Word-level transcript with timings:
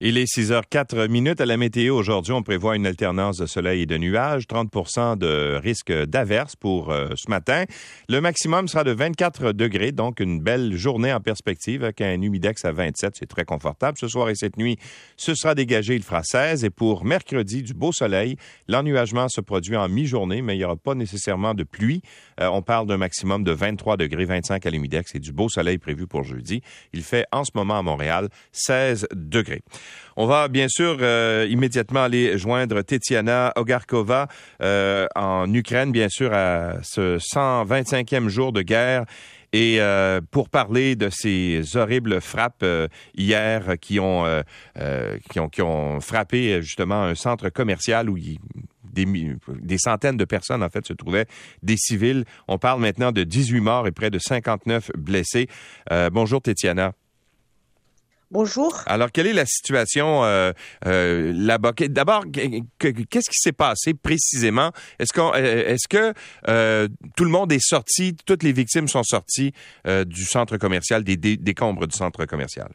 Il 0.00 0.16
est 0.16 0.32
6h04 0.32 1.08
minutes 1.08 1.40
à 1.40 1.44
la 1.44 1.56
météo. 1.56 1.96
Aujourd'hui, 1.96 2.32
on 2.32 2.44
prévoit 2.44 2.76
une 2.76 2.86
alternance 2.86 3.36
de 3.38 3.46
soleil 3.46 3.82
et 3.82 3.86
de 3.86 3.96
nuages, 3.98 4.44
30% 4.44 5.18
de 5.18 5.58
risque 5.60 5.90
d'averse 5.92 6.54
pour 6.54 6.92
euh, 6.92 7.08
ce 7.16 7.28
matin. 7.28 7.64
Le 8.08 8.20
maximum 8.20 8.68
sera 8.68 8.84
de 8.84 8.92
24 8.92 9.50
degrés, 9.50 9.90
donc 9.90 10.20
une 10.20 10.38
belle 10.38 10.76
journée 10.76 11.12
en 11.12 11.18
perspective 11.18 11.82
avec 11.82 12.00
un 12.00 12.22
humidex 12.22 12.64
à 12.64 12.70
27. 12.70 13.14
C'est 13.18 13.26
très 13.26 13.44
confortable. 13.44 13.98
Ce 13.98 14.06
soir 14.06 14.28
et 14.28 14.36
cette 14.36 14.56
nuit, 14.56 14.78
ce 15.16 15.34
sera 15.34 15.56
dégagé, 15.56 15.96
il 15.96 16.04
fera 16.04 16.22
16. 16.22 16.62
Et 16.62 16.70
pour 16.70 17.04
mercredi, 17.04 17.64
du 17.64 17.74
beau 17.74 17.90
soleil. 17.90 18.36
L'ennuagement 18.68 19.28
se 19.28 19.40
produit 19.40 19.74
en 19.74 19.88
mi-journée, 19.88 20.42
mais 20.42 20.54
il 20.54 20.58
n'y 20.58 20.64
aura 20.64 20.76
pas 20.76 20.94
nécessairement 20.94 21.54
de 21.54 21.64
pluie. 21.64 22.02
Euh, 22.40 22.46
on 22.52 22.62
parle 22.62 22.86
d'un 22.86 22.98
maximum 22.98 23.42
de 23.42 23.50
23 23.50 23.96
degrés, 23.96 24.26
25 24.26 24.64
à 24.64 24.70
l'humidex 24.70 25.16
et 25.16 25.18
du 25.18 25.32
beau 25.32 25.48
soleil 25.48 25.78
prévu 25.78 26.06
pour 26.06 26.22
jeudi. 26.22 26.62
Il 26.92 27.02
fait 27.02 27.26
en 27.32 27.42
ce 27.42 27.50
moment 27.56 27.80
à 27.80 27.82
Montréal 27.82 28.28
16 28.52 29.08
degrés. 29.12 29.62
On 30.20 30.26
va 30.26 30.48
bien 30.48 30.66
sûr 30.68 30.96
euh, 31.00 31.46
immédiatement 31.48 32.02
aller 32.02 32.36
joindre 32.38 32.82
Tetiana 32.82 33.52
Ogarkova 33.54 34.26
euh, 34.60 35.06
en 35.14 35.54
Ukraine, 35.54 35.92
bien 35.92 36.08
sûr, 36.08 36.34
à 36.34 36.82
ce 36.82 37.18
125e 37.18 38.26
jour 38.26 38.52
de 38.52 38.62
guerre. 38.62 39.04
Et 39.52 39.76
euh, 39.78 40.20
pour 40.32 40.48
parler 40.48 40.96
de 40.96 41.08
ces 41.08 41.62
horribles 41.76 42.20
frappes 42.20 42.66
hier 43.16 43.78
qui 43.80 44.00
ont, 44.00 44.24
qui, 45.30 45.38
ont, 45.38 45.48
qui 45.48 45.62
ont 45.62 46.00
frappé 46.00 46.62
justement 46.62 47.04
un 47.04 47.14
centre 47.14 47.48
commercial 47.48 48.10
où 48.10 48.18
des, 48.82 49.06
des, 49.60 49.78
centaines 49.78 50.16
de 50.16 50.24
personnes, 50.24 50.64
en 50.64 50.68
fait, 50.68 50.84
se 50.84 50.94
trouvaient, 50.94 51.26
des 51.62 51.76
civils. 51.76 52.24
On 52.48 52.58
parle 52.58 52.80
maintenant 52.80 53.12
de 53.12 53.22
18 53.22 53.60
morts 53.60 53.86
et 53.86 53.92
près 53.92 54.10
de 54.10 54.18
59 54.18 54.90
blessés. 54.98 55.46
bonjour, 56.10 56.42
Tetiana. 56.42 56.92
Bonjour. 58.30 58.82
Alors, 58.84 59.10
quelle 59.10 59.26
est 59.26 59.32
la 59.32 59.46
situation 59.46 60.22
euh, 60.24 60.52
euh, 60.86 61.32
là-bas? 61.34 61.72
D'abord, 61.88 62.26
qu'est-ce 62.78 63.30
qui 63.30 63.38
s'est 63.38 63.52
passé 63.52 63.94
précisément? 63.94 64.70
Est-ce, 64.98 65.14
qu'on, 65.14 65.32
euh, 65.34 65.66
est-ce 65.66 65.88
que 65.88 66.12
euh, 66.46 66.88
tout 67.16 67.24
le 67.24 67.30
monde 67.30 67.50
est 67.52 67.66
sorti, 67.66 68.14
toutes 68.26 68.42
les 68.42 68.52
victimes 68.52 68.86
sont 68.86 69.02
sorties 69.02 69.54
euh, 69.86 70.04
du 70.04 70.24
centre 70.24 70.58
commercial, 70.58 71.04
des, 71.04 71.16
décombres 71.16 71.86
du 71.86 71.96
centre 71.96 72.26
commercial? 72.26 72.70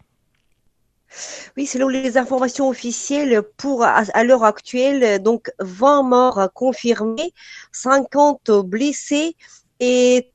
Oui, 1.55 1.67
selon 1.67 1.87
les 1.87 2.17
informations 2.17 2.67
officielles, 2.67 3.43
pour 3.57 3.83
à, 3.83 4.05
à, 4.13 4.23
l'heure 4.23 4.45
actuelle, 4.45 5.21
donc 5.21 5.51
20 5.59 6.01
morts 6.01 6.49
confirmés, 6.55 7.31
50 7.71 8.49
blessés 8.65 9.35
et 9.85 10.31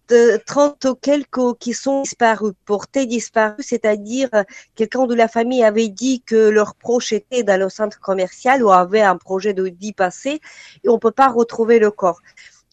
30 0.46 0.84
ou 0.84 0.94
quelques 0.94 1.56
qui 1.58 1.72
sont 1.72 2.02
disparus, 2.02 2.52
portés 2.66 3.06
disparus, 3.06 3.64
c'est-à-dire 3.66 4.28
quelqu'un 4.74 5.06
de 5.06 5.14
la 5.14 5.26
famille 5.26 5.64
avait 5.64 5.88
dit 5.88 6.20
que 6.20 6.50
leur 6.50 6.74
proche 6.74 7.12
était 7.12 7.44
dans 7.44 7.58
le 7.58 7.70
centre 7.70 7.98
commercial 7.98 8.62
ou 8.62 8.70
avait 8.70 9.00
un 9.00 9.16
projet 9.16 9.54
de 9.54 9.68
d'y 9.68 9.94
passer 9.94 10.40
et 10.84 10.88
on 10.90 10.98
peut 10.98 11.12
pas 11.12 11.28
retrouver 11.28 11.78
le 11.78 11.90
corps. 11.90 12.20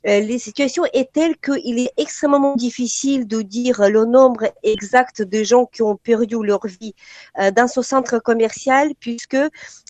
Euh, 0.05 0.19
les 0.19 0.37
situations 0.37 0.83
est 0.93 1.11
telle 1.13 1.37
qu'il 1.37 1.79
est 1.79 1.93
extrêmement 1.95 2.55
difficile 2.55 3.25
de 3.25 3.41
dire 3.41 3.89
le 3.89 4.03
nombre 4.05 4.51
exact 4.61 5.21
de 5.21 5.43
gens 5.43 5.65
qui 5.65 5.81
ont 5.81 5.95
perdu 5.95 6.35
leur 6.43 6.67
vie 6.67 6.93
euh, 7.39 7.51
dans 7.51 7.69
ce 7.69 7.81
centre 7.81 8.19
commercial 8.19 8.91
puisque 8.99 9.37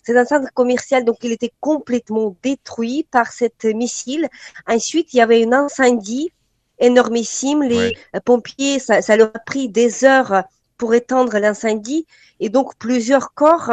c'est 0.03 0.16
un 0.16 0.25
centre 0.25 0.53
commercial 0.53 1.03
donc 1.03 1.17
il 1.23 1.31
était 1.31 1.52
complètement 1.59 2.36
détruit 2.44 3.08
par 3.09 3.31
cette 3.31 3.66
missile. 3.66 4.30
Ensuite, 4.67 5.13
il 5.13 5.17
y 5.17 5.22
avait 5.22 5.44
un 5.45 5.52
incendie 5.52 6.31
énormissime. 6.80 7.64
Les 7.64 7.98
pompiers, 8.26 8.80
ça, 8.80 9.02
ça, 9.02 9.16
leur 9.16 9.31
a 9.34 9.40
pris 9.40 9.70
des 9.70 10.06
heures 10.06 10.44
pour 10.78 10.94
étendre 10.94 11.38
l'incendie 11.38 12.06
et 12.40 12.50
donc 12.50 12.76
plusieurs 12.78 13.34
corps 13.34 13.72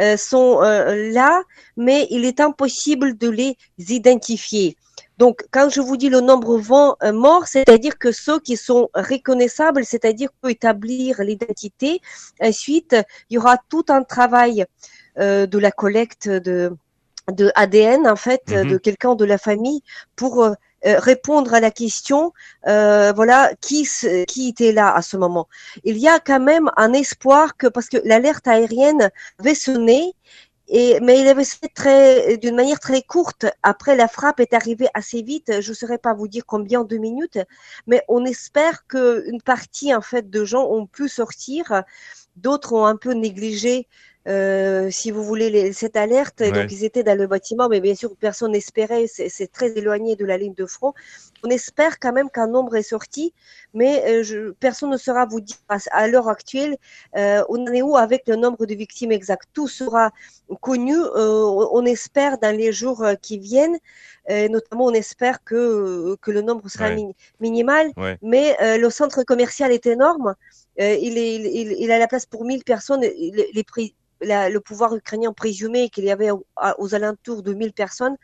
euh, 0.00 0.16
sont 0.16 0.62
euh, 0.62 1.12
là, 1.12 1.42
mais 1.76 2.06
il 2.10 2.24
est 2.24 2.40
impossible 2.40 3.18
de 3.18 3.28
les 3.28 3.56
identifier. 3.78 4.76
Donc, 5.18 5.44
quand 5.50 5.68
je 5.68 5.80
vous 5.80 5.98
dis 5.98 6.08
le 6.08 6.20
nombre 6.20 6.58
20 6.58 6.96
euh, 7.02 7.12
morts, 7.12 7.46
c'est-à-dire 7.46 7.98
que 7.98 8.10
ceux 8.10 8.40
qui 8.40 8.56
sont 8.56 8.88
reconnaissables, 8.94 9.84
c'est-à-dire 9.84 10.30
peut 10.40 10.50
établir 10.50 11.20
l'identité. 11.22 12.00
Ensuite, 12.40 12.96
il 13.28 13.34
y 13.34 13.38
aura 13.38 13.58
tout 13.68 13.84
un 13.88 14.02
travail 14.02 14.64
de 15.16 15.58
la 15.58 15.70
collecte 15.70 16.28
de, 16.28 16.72
de 17.32 17.50
ADN, 17.54 18.06
en 18.06 18.16
fait, 18.16 18.42
mm-hmm. 18.46 18.68
de 18.68 18.78
quelqu'un 18.78 19.14
de 19.14 19.24
la 19.24 19.38
famille 19.38 19.82
pour 20.16 20.42
euh, 20.42 20.52
répondre 20.84 21.54
à 21.54 21.60
la 21.60 21.70
question, 21.70 22.32
euh, 22.66 23.12
voilà, 23.14 23.52
qui 23.60 23.86
était 24.48 24.72
là 24.72 24.94
à 24.94 25.02
ce 25.02 25.16
moment. 25.16 25.48
Il 25.84 25.98
y 25.98 26.08
a 26.08 26.20
quand 26.20 26.40
même 26.40 26.70
un 26.76 26.92
espoir 26.92 27.56
que 27.56 27.66
parce 27.66 27.88
que 27.88 27.98
l'alerte 28.04 28.48
aérienne 28.48 29.10
avait 29.38 29.54
sonné. 29.54 30.14
Et, 30.72 31.00
mais 31.00 31.20
il 31.20 31.26
avait 31.26 31.42
très, 31.74 32.36
d'une 32.36 32.54
manière 32.54 32.78
très 32.78 33.02
courte. 33.02 33.44
Après, 33.64 33.96
la 33.96 34.06
frappe 34.06 34.38
est 34.38 34.54
arrivée 34.54 34.86
assez 34.94 35.20
vite. 35.20 35.60
Je 35.60 35.70
ne 35.70 35.74
saurais 35.74 35.98
pas 35.98 36.14
vous 36.14 36.28
dire 36.28 36.44
combien 36.46 36.84
de 36.84 36.96
minutes, 36.96 37.40
mais 37.88 38.04
on 38.06 38.24
espère 38.24 38.86
qu'une 38.86 39.42
partie, 39.44 39.92
en 39.92 40.00
fait, 40.00 40.30
de 40.30 40.44
gens 40.44 40.64
ont 40.70 40.86
pu 40.86 41.08
sortir. 41.08 41.82
D'autres 42.36 42.72
ont 42.72 42.86
un 42.86 42.94
peu 42.94 43.14
négligé 43.14 43.88
euh, 44.28 44.90
si 44.90 45.10
vous 45.10 45.24
voulez, 45.24 45.50
les, 45.50 45.72
cette 45.72 45.96
alerte. 45.96 46.42
Donc, 46.42 46.70
ils 46.70 46.84
étaient 46.84 47.02
dans 47.02 47.16
le 47.16 47.26
bâtiment, 47.26 47.68
mais 47.68 47.80
bien 47.80 47.94
sûr, 47.94 48.14
personne 48.18 48.52
n'espérait. 48.52 49.06
C'est 49.06 49.50
très 49.50 49.76
éloigné 49.78 50.16
de 50.16 50.24
la 50.24 50.36
ligne 50.36 50.54
de 50.54 50.66
front. 50.66 50.94
On 51.42 51.48
espère 51.48 51.98
quand 51.98 52.12
même 52.12 52.28
qu'un 52.28 52.46
nombre 52.46 52.76
est 52.76 52.82
sorti, 52.82 53.32
mais 53.72 54.04
euh, 54.06 54.22
je, 54.22 54.50
personne 54.50 54.90
ne 54.90 54.98
saura 54.98 55.24
vous 55.24 55.40
dire 55.40 55.56
à, 55.68 56.06
l'heure 56.06 56.28
actuelle 56.28 56.76
euh, 57.16 57.42
on 57.48 57.62
en 57.62 57.72
est 57.72 57.80
où 57.80 57.96
avec 57.96 58.28
le 58.28 58.36
nombre 58.36 58.66
de 58.66 58.74
victimes 58.74 59.10
exact. 59.10 59.48
Tout 59.54 59.68
sera 59.68 60.10
connu, 60.60 60.94
euh, 60.94 61.66
on 61.72 61.84
espère, 61.86 62.38
dans 62.38 62.54
les 62.54 62.72
jours 62.72 63.04
qui 63.22 63.38
viennent. 63.38 63.78
notamment, 64.28 64.86
on 64.86 64.92
espère 64.92 65.42
que, 65.44 66.16
que 66.20 66.30
le 66.30 66.42
nombre 66.42 66.68
sera 66.68 66.90
minimal. 67.40 67.90
Mais 68.22 68.56
le 68.78 68.90
centre 68.90 69.22
commercial 69.22 69.72
est 69.72 69.86
énorme. 69.86 70.34
il, 70.78 71.16
est, 71.18 71.34
il, 71.36 71.72
il, 71.78 71.90
a 71.90 71.98
la 71.98 72.06
place 72.06 72.26
pour 72.26 72.44
1000 72.44 72.64
personnes. 72.64 73.00
Les, 73.00 73.50
les 73.52 73.64
prix 73.64 73.94
le 74.20 74.58
pouvoir 74.58 74.94
ukrainien 74.94 75.32
présumait 75.32 75.88
qu'il 75.88 76.04
y 76.04 76.10
avait 76.10 76.30
aux, 76.30 76.94
alentours 76.94 77.42
de 77.42 77.54
1000 77.54 77.72
personnes. 77.72 78.16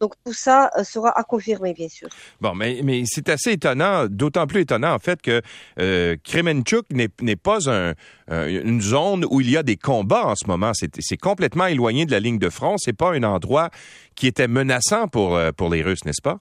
Donc 0.00 0.14
tout 0.24 0.32
ça 0.32 0.70
euh, 0.78 0.82
sera 0.82 1.10
à 1.18 1.24
confirmer, 1.24 1.74
bien 1.74 1.88
sûr. 1.88 2.08
Bon, 2.40 2.54
mais, 2.54 2.80
c'est 3.04 3.28
assez 3.28 3.52
étonnant, 3.52 4.06
d'autant 4.08 4.46
plus 4.46 4.62
étonnant 4.62 4.94
en 4.94 4.98
fait 4.98 5.20
que 5.20 5.42
euh, 5.78 6.16
Kremenchuk 6.24 6.86
n'est 6.90 7.36
pas 7.36 7.70
un, 7.70 7.92
une 8.28 8.80
zone 8.80 9.26
où 9.30 9.42
il 9.42 9.50
y 9.50 9.58
a 9.58 9.62
des 9.62 9.76
combats 9.76 10.24
en 10.24 10.34
ce 10.36 10.46
moment. 10.46 10.72
C'est 10.74 11.16
complètement 11.18 11.66
éloigné 11.66 12.06
de 12.06 12.12
la 12.12 12.20
ligne 12.20 12.38
de 12.38 12.48
front. 12.48 12.76
C'est 12.78 12.94
pas 12.94 13.12
un 13.12 13.22
endroit 13.24 13.68
qui 14.14 14.26
était 14.26 14.48
menaçant 14.48 15.06
euh, 15.14 15.52
pour 15.52 15.68
les 15.68 15.82
Russes, 15.82 16.04
n'est-ce 16.06 16.22
pas? 16.22 16.38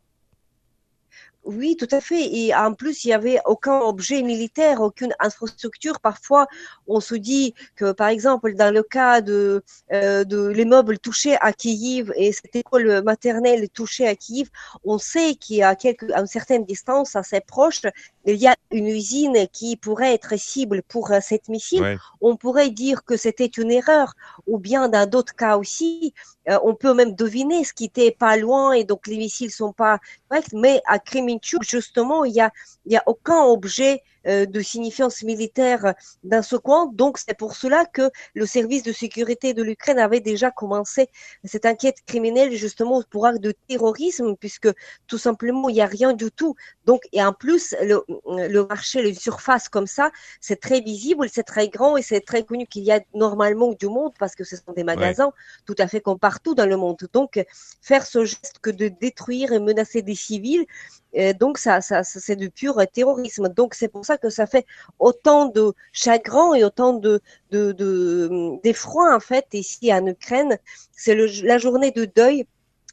Oui, 1.46 1.76
tout 1.78 1.88
à 1.92 2.02
fait. 2.02 2.36
Et 2.36 2.54
en 2.54 2.74
plus, 2.74 3.06
il 3.06 3.08
n'y 3.08 3.14
avait 3.14 3.40
aucun 3.46 3.80
objet 3.80 4.22
militaire, 4.22 4.82
aucune 4.82 5.14
infrastructure. 5.20 6.00
Parfois, 6.00 6.48
on 6.86 7.00
se 7.00 7.16
dit 7.16 7.54
que, 7.76 7.92
par 7.92 8.10
exemple, 8.10 8.54
dans 8.56 8.74
le 8.74 8.84
cas 8.84 9.22
de, 9.22 9.64
euh, 9.94 10.24
de 10.26 10.48
l'immeuble 10.48 11.00
touché 11.00 11.38
à 11.40 11.54
Kiev 11.54 12.12
et 12.16 12.34
cette 12.34 12.56
école 12.56 13.02
maternelle 13.04 13.70
touchée 13.70 14.08
à 14.08 14.16
Kiev, 14.16 14.50
on 14.84 14.98
sait 14.98 15.36
qu'il 15.36 15.58
y 15.58 15.64
a 15.64 15.76
quelque, 15.76 16.12
à 16.12 16.20
une 16.20 16.28
certaine 16.28 16.66
distance, 16.66 17.16
assez 17.16 17.40
proche, 17.40 17.82
il 18.26 18.36
y 18.36 18.48
a 18.48 18.56
une 18.72 18.88
usine 18.88 19.48
qui 19.52 19.76
pourrait 19.76 20.14
être 20.14 20.38
cible 20.38 20.84
pour 20.84 21.12
euh, 21.12 21.20
cette 21.22 21.48
missile. 21.50 21.98
On 22.22 22.36
pourrait 22.36 22.70
dire 22.70 23.04
que 23.04 23.18
c'était 23.18 23.46
une 23.46 23.72
erreur. 23.72 24.14
Ou 24.46 24.58
bien, 24.60 24.90
dans 24.90 25.10
d'autres 25.10 25.36
cas 25.36 25.58
aussi, 25.58 26.14
euh, 26.50 26.60
on 26.64 26.76
peut 26.76 26.94
même 26.94 27.14
deviner 27.16 27.64
ce 27.64 27.74
qui 27.74 27.86
était 27.86 28.12
pas 28.12 28.38
loin 28.38 28.74
et 28.74 28.84
donc 28.84 29.08
les 29.08 29.18
missiles 29.18 29.52
sont 29.52 29.74
pas 29.74 30.00
corrects. 30.30 30.54
Mais 30.54 30.82
à 30.86 31.00
Kremenchuk, 31.00 31.64
justement, 31.64 32.26
il 32.26 32.34
y 32.34 32.42
a, 32.42 32.52
il 32.86 32.94
y 32.94 32.98
a 32.98 33.04
aucun 33.06 33.44
objet 33.44 34.02
de 34.26 34.62
signifiance 34.62 35.24
militaire 35.24 35.94
dans 36.24 36.44
ce 36.44 36.56
coin. 36.56 36.92
Donc 36.94 37.18
c'est 37.18 37.38
pour 37.38 37.56
cela 37.56 37.86
que 37.86 38.10
le 38.34 38.46
service 38.46 38.84
de 38.84 38.92
sécurité 38.92 39.54
de 39.54 39.64
l'Ukraine 39.64 40.00
avait 40.00 40.20
déjà 40.20 40.52
commencé 40.52 41.10
cette 41.44 41.66
enquête 41.66 41.98
criminelle 42.06 42.54
justement 42.56 43.02
pour 43.10 43.26
acte 43.26 43.42
de 43.42 43.54
terrorisme, 43.68 44.36
puisque 44.36 44.70
tout 45.08 45.18
simplement 45.18 45.70
il 45.70 45.76
n'y 45.76 45.82
a 45.82 45.86
rien 45.86 46.14
du 46.14 46.32
tout. 46.32 46.56
Donc 46.86 47.02
et 47.14 47.24
en 47.24 47.34
plus 47.34 47.76
le, 47.82 48.04
le 48.28 48.66
marché, 48.66 49.02
les 49.02 49.14
surfaces 49.14 49.70
comme 49.70 49.88
ça, 49.88 50.12
c'est 50.42 50.60
très 50.60 50.82
visible, 50.82 51.28
c'est 51.32 51.44
très 51.44 51.70
grand 51.70 51.98
et 51.98 52.02
c'est 52.02 52.22
très 52.22 52.44
connu 52.44 52.68
qu'il 52.68 52.84
y 52.84 52.92
a 52.92 53.00
normalement 53.14 53.74
du 53.74 53.88
monde 53.88 54.14
parce 54.20 54.36
que 54.36 54.44
ce 54.44 54.56
sont 54.56 54.74
des 54.74 54.84
magasins 54.84 55.32
tout 55.66 55.76
à 55.78 55.88
fait 55.88 56.02
comme 56.02 56.20
partout 56.20 56.56
dans 56.56 56.66
le 56.66 56.78
monde. 56.78 56.98
Donc 57.14 57.44
faire 57.82 58.06
ce 58.06 58.26
geste 58.26 58.60
que 58.62 58.70
de 58.70 58.88
détruire 58.88 59.52
et 59.52 59.60
menacer 59.60 60.02
des 60.02 60.16
civils, 60.16 60.66
et 61.14 61.34
donc 61.34 61.58
ça, 61.58 61.82
ça, 61.82 62.04
c'est 62.04 62.36
du 62.36 62.50
pur 62.52 62.80
terrorisme. 62.94 63.50
Donc 63.50 63.74
c'est 63.74 63.88
pour 63.88 64.06
ça 64.06 64.18
que 64.18 64.30
ça 64.30 64.46
fait 64.48 64.66
autant 65.00 65.48
de 65.48 65.74
chagrin 65.92 66.54
et 66.54 66.64
autant 66.64 66.94
de, 66.94 67.20
de, 67.52 67.72
de 67.72 68.60
d'effroi 68.64 69.16
en 69.16 69.20
fait 69.20 69.48
ici 69.54 69.92
en 69.94 70.06
Ukraine. 70.06 70.58
C'est 70.92 71.16
la 71.44 71.58
journée 71.58 71.92
de 71.92 72.06
deuil 72.06 72.46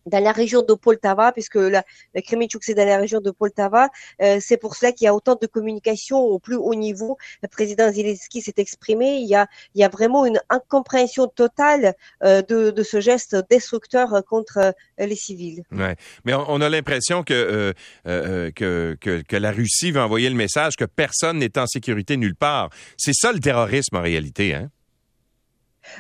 dans 0.07 0.23
la 0.23 0.33
région 0.33 0.63
de 0.63 0.75
Poltava, 0.75 1.33
puisque 1.33 1.57
la, 1.57 1.85
la 2.15 2.23
Kremenchuk 2.23 2.63
c'est 2.65 2.75
dans 2.75 2.87
la 2.87 2.99
région 2.99 3.21
de 3.21 3.31
Poltava. 3.31 3.91
Euh, 4.23 4.39
c'est 4.41 4.57
pour 4.57 4.77
cela 4.77 4.93
qu'il 4.93 5.05
y 5.05 5.09
a 5.09 5.15
autant 5.15 5.37
de 5.41 5.47
communication 5.47 6.19
au 6.19 6.39
plus 6.39 6.57
haut 6.57 6.75
niveau. 6.75 7.19
Le 7.43 7.49
président 7.49 7.93
Zelensky 7.93 8.41
s'est 8.41 8.55
exprimé. 8.57 9.17
Il 9.17 9.29
y 9.29 9.35
a, 9.35 9.47
il 9.75 9.81
y 9.81 9.85
a 9.85 9.89
vraiment 9.89 10.25
une 10.25 10.41
incompréhension 10.49 11.27
totale 11.27 11.95
euh, 12.23 12.43
de, 12.43 12.71
de, 12.71 12.83
ce 12.83 13.01
geste 13.01 13.37
destructeur 13.51 14.23
contre 14.29 14.59
euh, 14.59 15.07
les 15.07 15.17
civils. 15.17 15.63
Ouais. 15.73 15.97
Mais 16.25 16.35
on, 16.35 16.45
on 16.49 16.61
a 16.61 16.69
l'impression 16.69 17.23
que, 17.23 17.35
euh, 17.35 17.73
euh, 18.07 18.51
que, 18.53 18.97
que, 19.01 19.23
que 19.23 19.37
la 19.37 19.51
Russie 19.51 19.91
veut 19.91 20.01
envoyer 20.01 20.31
le 20.31 20.37
message 20.37 20.77
que 20.77 20.85
personne 20.85 21.39
n'est 21.39 21.59
en 21.59 21.67
sécurité 21.67 22.17
nulle 22.17 22.37
part. 22.37 22.71
C'est 22.97 23.15
ça 23.15 23.33
le 23.33 23.41
terrorisme 23.41 23.97
en 23.97 24.03
réalité, 24.03 24.55
hein? 24.55 24.71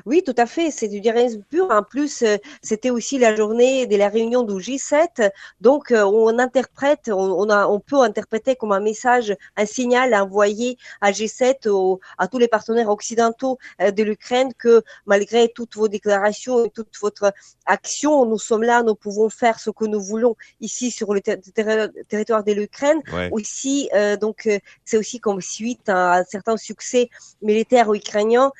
Oui, 0.04 0.22
tout 0.24 0.34
à 0.36 0.46
fait. 0.46 0.70
C'est 0.70 0.88
du 0.88 1.00
terrorisme 1.00 1.42
pur. 1.48 1.68
En 1.70 1.82
plus, 1.82 2.22
euh, 2.22 2.36
c'était 2.62 2.90
aussi 2.90 3.18
la 3.18 3.34
journée 3.34 3.86
de 3.86 3.96
la 3.96 4.08
réunion 4.08 4.42
du 4.42 4.54
G7. 4.54 5.30
Donc, 5.60 5.90
euh, 5.90 6.04
on 6.04 6.38
interprète, 6.38 7.08
on, 7.12 7.48
a, 7.50 7.66
on 7.66 7.80
peut 7.80 8.00
interpréter 8.00 8.56
comme 8.56 8.72
un 8.72 8.80
message, 8.80 9.34
un 9.56 9.66
signal 9.66 10.14
envoyé 10.14 10.78
à 11.00 11.12
G7, 11.12 11.98
à 12.18 12.28
tous 12.28 12.38
les 12.38 12.48
partenaires 12.48 12.90
occidentaux 12.90 13.58
euh, 13.80 13.90
de 13.90 14.02
l'Ukraine 14.02 14.52
que 14.58 14.82
malgré 15.06 15.48
toutes 15.48 15.76
vos 15.76 15.88
déclarations 15.88 16.64
et 16.64 16.70
toute 16.70 16.96
votre 17.00 17.32
action, 17.66 18.26
nous 18.26 18.38
sommes 18.38 18.62
là, 18.62 18.82
nous 18.82 18.94
pouvons 18.94 19.28
faire 19.28 19.58
ce 19.58 19.70
que 19.70 19.84
nous 19.84 20.00
voulons 20.00 20.36
ici 20.60 20.90
sur 20.90 21.14
le 21.14 21.20
territoire 21.20 22.44
de 22.44 22.52
l'Ukraine. 22.52 23.00
Ouais. 23.12 23.28
Aussi, 23.32 23.88
donc, 24.20 24.48
c'est 24.84 24.96
aussi 24.96 25.20
comme 25.20 25.40
suite 25.40 25.88
à 25.88 26.18
un 26.18 26.24
certain 26.24 26.56
succès 26.56 27.10
militaire 27.42 27.92
ukrainien 27.92 28.52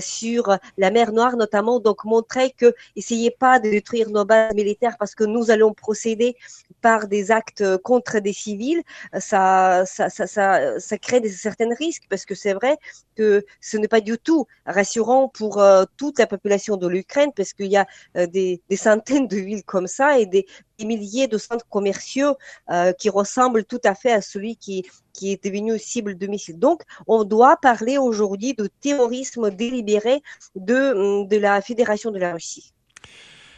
sur 0.00 0.58
la 0.78 0.90
mer 0.90 1.12
Noire 1.12 1.36
notamment, 1.36 1.80
donc 1.80 2.04
montrer 2.04 2.50
que 2.50 2.74
essayez 2.96 3.30
pas 3.30 3.58
de 3.58 3.70
détruire 3.70 4.10
nos 4.10 4.24
bases 4.24 4.54
militaires 4.54 4.96
parce 4.98 5.14
que 5.14 5.24
nous 5.24 5.50
allons 5.50 5.72
procéder 5.72 6.36
par 6.80 7.08
des 7.08 7.30
actes 7.30 7.76
contre 7.78 8.20
des 8.20 8.32
civils, 8.32 8.82
ça, 9.18 9.84
ça, 9.86 10.08
ça, 10.08 10.98
crée 10.98 11.20
des 11.20 11.28
certains 11.28 11.74
risques 11.74 12.04
parce 12.08 12.24
que 12.24 12.34
c'est 12.34 12.54
vrai 12.54 12.78
que 13.16 13.44
ce 13.60 13.76
n'est 13.76 13.88
pas 13.88 14.00
du 14.00 14.18
tout 14.18 14.46
rassurant 14.64 15.28
pour 15.28 15.58
euh, 15.58 15.84
toute 15.96 16.18
la 16.18 16.26
population 16.26 16.76
de 16.76 16.88
l'Ukraine 16.88 17.32
parce 17.36 17.52
qu'il 17.52 17.66
y 17.66 17.76
a 17.76 17.86
euh, 18.16 18.26
des, 18.26 18.62
des, 18.68 18.76
centaines 18.76 19.28
de 19.28 19.36
villes 19.36 19.64
comme 19.64 19.86
ça 19.86 20.18
et 20.18 20.26
des 20.26 20.46
milliers 20.86 21.28
de 21.28 21.38
centres 21.38 21.66
commerciaux 21.68 22.36
euh, 22.70 22.92
qui 22.92 23.08
ressemblent 23.08 23.64
tout 23.64 23.80
à 23.84 23.94
fait 23.94 24.12
à 24.12 24.20
celui 24.20 24.56
qui, 24.56 24.86
qui 25.12 25.32
est 25.32 25.44
devenu 25.44 25.78
cible 25.78 26.16
de 26.16 26.26
missiles. 26.26 26.58
Donc, 26.58 26.82
on 27.06 27.24
doit 27.24 27.56
parler 27.56 27.98
aujourd'hui 27.98 28.54
de 28.54 28.68
terrorisme 28.80 29.50
délibéré 29.50 30.22
de, 30.56 31.26
de 31.26 31.36
la 31.36 31.60
Fédération 31.60 32.10
de 32.10 32.18
la 32.18 32.32
Russie. 32.32 32.72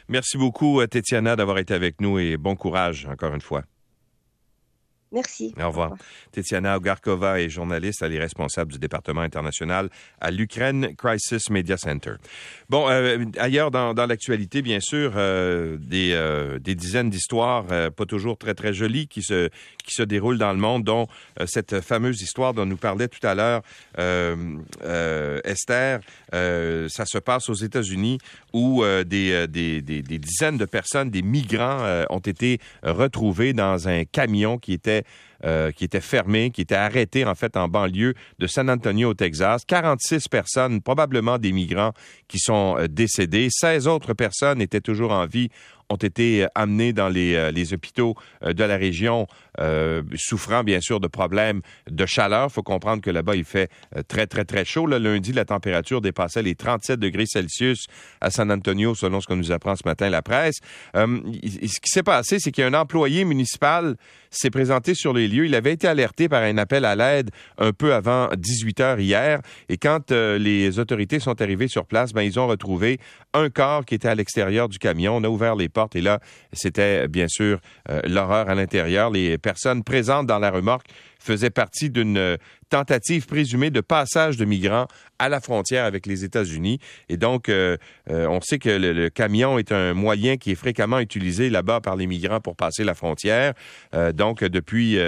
Merci 0.08 0.36
beaucoup, 0.36 0.84
Tetiana, 0.86 1.36
d'avoir 1.36 1.58
été 1.58 1.74
avec 1.74 2.00
nous 2.00 2.18
et 2.18 2.36
bon 2.36 2.56
courage 2.56 3.06
encore 3.10 3.34
une 3.34 3.40
fois. 3.40 3.62
Merci. 5.12 5.54
Au 5.60 5.68
revoir. 5.68 5.94
Tetiana 6.32 6.76
Ogarkova 6.76 7.40
est 7.40 7.50
journaliste, 7.50 8.02
elle 8.02 8.14
est 8.14 8.18
responsable 8.18 8.72
du 8.72 8.78
département 8.78 9.20
international 9.20 9.90
à 10.20 10.30
l'Ukraine 10.30 10.94
Crisis 10.96 11.50
Media 11.50 11.76
Center. 11.76 12.14
Bon, 12.70 12.88
euh, 12.88 13.24
ailleurs 13.38 13.70
dans, 13.70 13.92
dans 13.92 14.06
l'actualité, 14.06 14.62
bien 14.62 14.80
sûr, 14.80 15.12
euh, 15.16 15.76
des, 15.78 16.12
euh, 16.12 16.58
des 16.58 16.74
dizaines 16.74 17.10
d'histoires 17.10 17.66
pas 17.66 18.06
toujours 18.06 18.38
très 18.38 18.54
très 18.54 18.72
jolies 18.72 19.06
qui 19.06 19.22
se 19.22 19.50
qui 19.82 19.94
se 19.94 20.02
déroulent 20.02 20.38
dans 20.38 20.52
le 20.52 20.58
monde, 20.58 20.84
dont 20.84 21.06
euh, 21.40 21.46
cette 21.46 21.80
fameuse 21.80 22.20
histoire 22.22 22.54
dont 22.54 22.66
nous 22.66 22.76
parlait 22.76 23.08
tout 23.08 23.24
à 23.26 23.34
l'heure 23.34 23.62
euh, 23.98 25.40
Esther. 25.44 26.00
ça 26.32 27.04
se 27.06 27.18
passe 27.18 27.48
aux 27.48 27.54
États-Unis 27.54 28.18
où 28.52 28.84
des, 29.04 29.46
des, 29.48 29.80
des, 29.82 30.02
dizaines 30.02 30.58
de 30.58 30.64
personnes, 30.64 31.10
des 31.10 31.22
migrants, 31.22 32.04
ont 32.10 32.18
été 32.18 32.58
retrouvés 32.82 33.52
dans 33.52 33.88
un 33.88 34.04
camion 34.04 34.58
qui 34.58 34.72
était 34.72 35.04
euh, 35.44 35.72
qui 35.72 35.82
était 35.82 36.00
fermé, 36.00 36.52
qui 36.52 36.60
était 36.60 36.76
arrêté 36.76 37.24
en 37.24 37.34
fait 37.34 37.56
en 37.56 37.66
banlieue 37.66 38.14
de 38.38 38.46
San 38.46 38.70
Antonio 38.70 39.08
au 39.08 39.14
Texas. 39.14 39.64
46 39.66 40.28
personnes, 40.28 40.80
probablement 40.80 41.36
des 41.36 41.50
migrants, 41.50 41.90
qui 42.28 42.38
sont 42.38 42.76
euh, 42.78 42.86
décédés. 42.86 43.48
16 43.50 43.88
autres 43.88 44.14
personnes 44.14 44.62
étaient 44.62 44.80
toujours 44.80 45.10
en 45.10 45.26
vie 45.26 45.50
ont 45.92 45.96
été 45.96 46.46
amenés 46.54 46.92
dans 46.92 47.08
les, 47.08 47.52
les 47.52 47.74
hôpitaux 47.74 48.14
de 48.42 48.64
la 48.64 48.76
région, 48.76 49.26
euh, 49.60 50.02
souffrant 50.16 50.64
bien 50.64 50.80
sûr 50.80 51.00
de 51.00 51.08
problèmes 51.08 51.60
de 51.90 52.06
chaleur. 52.06 52.48
Il 52.50 52.52
faut 52.52 52.62
comprendre 52.62 53.02
que 53.02 53.10
là-bas, 53.10 53.36
il 53.36 53.44
fait 53.44 53.70
très, 54.08 54.26
très, 54.26 54.44
très 54.44 54.64
chaud. 54.64 54.86
Lundi, 54.86 55.32
la 55.32 55.44
température 55.44 56.00
dépassait 56.00 56.42
les 56.42 56.54
37 56.54 56.98
degrés 56.98 57.26
Celsius 57.26 57.86
à 58.20 58.30
San 58.30 58.50
Antonio, 58.50 58.94
selon 58.94 59.20
ce 59.20 59.26
qu'on 59.26 59.36
nous 59.36 59.52
apprend 59.52 59.76
ce 59.76 59.82
matin 59.84 60.08
la 60.10 60.22
presse. 60.22 60.56
Euh, 60.96 61.20
ce 61.42 61.80
qui 61.80 61.90
s'est 61.90 62.02
passé, 62.02 62.38
c'est 62.38 62.50
qu'il 62.50 62.62
y 62.62 62.64
a 62.64 62.70
un 62.70 62.80
employé 62.80 63.24
municipal 63.24 63.96
s'est 64.30 64.50
présenté 64.50 64.94
sur 64.94 65.12
les 65.12 65.28
lieux. 65.28 65.46
Il 65.46 65.54
avait 65.54 65.72
été 65.72 65.86
alerté 65.86 66.28
par 66.28 66.42
un 66.42 66.56
appel 66.58 66.84
à 66.84 66.96
l'aide 66.96 67.30
un 67.58 67.72
peu 67.72 67.94
avant 67.94 68.28
18 68.34 68.80
heures 68.80 69.00
hier. 69.00 69.40
Et 69.68 69.76
quand 69.76 70.10
euh, 70.10 70.38
les 70.38 70.78
autorités 70.78 71.20
sont 71.20 71.40
arrivées 71.42 71.68
sur 71.68 71.84
place, 71.84 72.12
ben, 72.12 72.22
ils 72.22 72.40
ont 72.40 72.46
retrouvé 72.46 72.98
un 73.34 73.50
corps 73.50 73.84
qui 73.84 73.94
était 73.94 74.08
à 74.08 74.14
l'extérieur 74.14 74.68
du 74.68 74.78
camion. 74.78 75.16
On 75.16 75.24
a 75.24 75.28
ouvert 75.28 75.54
les 75.54 75.68
portes 75.68 75.81
et 75.94 76.00
là, 76.00 76.20
c'était 76.52 77.08
bien 77.08 77.26
sûr 77.28 77.60
euh, 77.88 78.00
l'horreur 78.04 78.48
à 78.48 78.54
l'intérieur. 78.54 79.10
Les 79.10 79.38
personnes 79.38 79.84
présentes 79.84 80.26
dans 80.26 80.38
la 80.38 80.50
remorque 80.50 80.86
faisaient 81.18 81.50
partie 81.50 81.90
d'une 81.90 82.36
tentative 82.72 83.26
présumée 83.26 83.70
de 83.70 83.82
passage 83.82 84.38
de 84.38 84.46
migrants 84.46 84.86
à 85.18 85.28
la 85.28 85.40
frontière 85.40 85.84
avec 85.84 86.06
les 86.06 86.24
États-Unis. 86.24 86.78
Et 87.10 87.18
donc, 87.18 87.50
euh, 87.50 87.76
euh, 88.10 88.26
on 88.28 88.40
sait 88.40 88.58
que 88.58 88.70
le, 88.70 89.10
camion 89.10 89.58
est 89.58 89.72
un 89.72 89.92
moyen 89.92 90.38
qui 90.38 90.52
est 90.52 90.56
fréquemment 90.56 90.98
utilisé 90.98 91.50
là-bas 91.50 91.82
par 91.82 91.96
les 91.96 92.06
migrants 92.06 92.40
pour 92.40 92.56
passer 92.56 92.82
la 92.82 92.94
frontière. 92.94 93.52
Euh, 93.94 94.12
donc, 94.12 94.42
depuis 94.42 94.98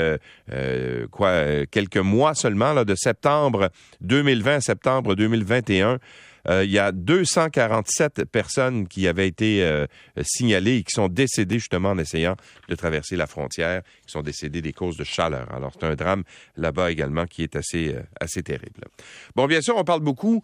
quoi 1.11 1.67
quelques 1.71 1.97
mois 1.97 2.35
seulement, 2.35 2.75
là, 2.75 2.85
de 2.85 2.95
septembre 2.95 3.71
2020 4.03 4.57
à 4.57 4.61
septembre 4.61 5.15
2021, 5.15 5.89
euh, 5.89 5.99
il 6.51 6.71
y 6.71 6.79
a 6.79 6.93
247 6.93 8.25
personnes 8.25 8.87
qui 8.87 9.09
avaient 9.09 9.29
été 9.29 9.65
euh, 9.65 9.87
signalées 10.23 10.77
et 10.77 10.83
qui 10.83 10.93
sont 10.93 11.09
décédées 11.09 11.59
justement 11.59 11.91
en 11.91 11.99
essayant 11.99 12.37
de 12.69 12.75
traverser 12.75 13.17
la 13.17 13.27
frontière, 13.27 13.83
qui 14.07 14.13
sont 14.13 14.23
décédées 14.23 14.63
des 14.63 14.73
causes 14.73 14.97
de 14.97 15.05
chaleur. 15.05 15.53
Alors 15.55 15.73
c'est 15.73 15.87
un 15.87 15.95
drame 15.95 16.25
là-bas 16.57 16.91
également 16.91 17.27
qui 17.27 17.43
est 17.43 17.57
assez, 17.57 17.95
euh, 17.95 18.03
assez 18.21 18.43
terrible. 18.43 18.81
Bon, 19.35 19.47
bien 19.47 19.61
sûr, 19.61 19.77
on 19.77 19.85
parle 19.85 20.01
beaucoup 20.01 20.43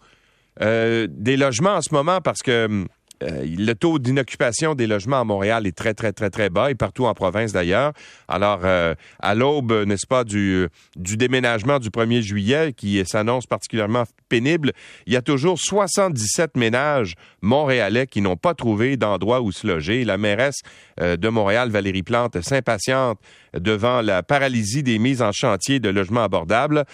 des 0.59 1.37
logements 1.37 1.75
en 1.75 1.81
ce 1.81 1.93
moment 1.93 2.19
parce 2.19 2.41
que 2.43 2.85
euh, 3.23 3.45
le 3.45 3.73
taux 3.73 3.99
d'inoccupation 3.99 4.75
des 4.75 4.87
logements 4.87 5.19
à 5.19 5.23
Montréal 5.23 5.67
est 5.67 5.75
très, 5.75 5.93
très, 5.93 6.11
très, 6.11 6.29
très 6.29 6.49
bas 6.49 6.71
et 6.71 6.75
partout 6.75 7.05
en 7.05 7.13
province 7.13 7.51
d'ailleurs. 7.51 7.93
Alors, 8.27 8.61
euh, 8.63 8.95
à 9.19 9.35
l'aube, 9.35 9.71
n'est-ce 9.85 10.07
pas, 10.07 10.23
du, 10.23 10.67
déménagement 10.95 11.79
du 11.79 11.89
1er 11.89 12.21
juillet 12.21 12.73
qui 12.73 13.03
s'annonce 13.05 13.45
particulièrement 13.45 14.03
pénible, 14.29 14.71
il 15.05 15.13
y 15.13 15.17
a 15.17 15.21
toujours 15.21 15.59
77 15.59 16.57
ménages 16.57 17.15
montréalais 17.41 18.07
qui 18.07 18.21
n'ont 18.21 18.37
pas 18.37 18.53
trouvé 18.53 18.97
d'endroit 18.97 19.41
où 19.41 19.51
se 19.51 19.67
loger. 19.67 20.03
La 20.03 20.17
mairesse 20.17 20.61
euh, 20.99 21.17
de 21.17 21.29
Montréal, 21.29 21.69
Valérie 21.69 22.03
Plante, 22.03 22.41
s'impatiente 22.41 23.19
devant 23.53 24.01
la 24.01 24.23
paralysie 24.23 24.83
des 24.83 24.97
mises 24.97 25.21
en 25.21 25.31
chantier 25.31 25.79
de 25.79 25.89
logements 25.89 26.23
abordables. 26.23 26.85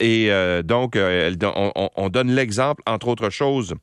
Et 0.00 0.30
donc, 0.64 0.96
on 0.96 2.08
donne 2.10 2.30
l'exemple, 2.30 2.82
entre 2.86 3.08
autres 3.08 3.30
choses, 3.30 3.74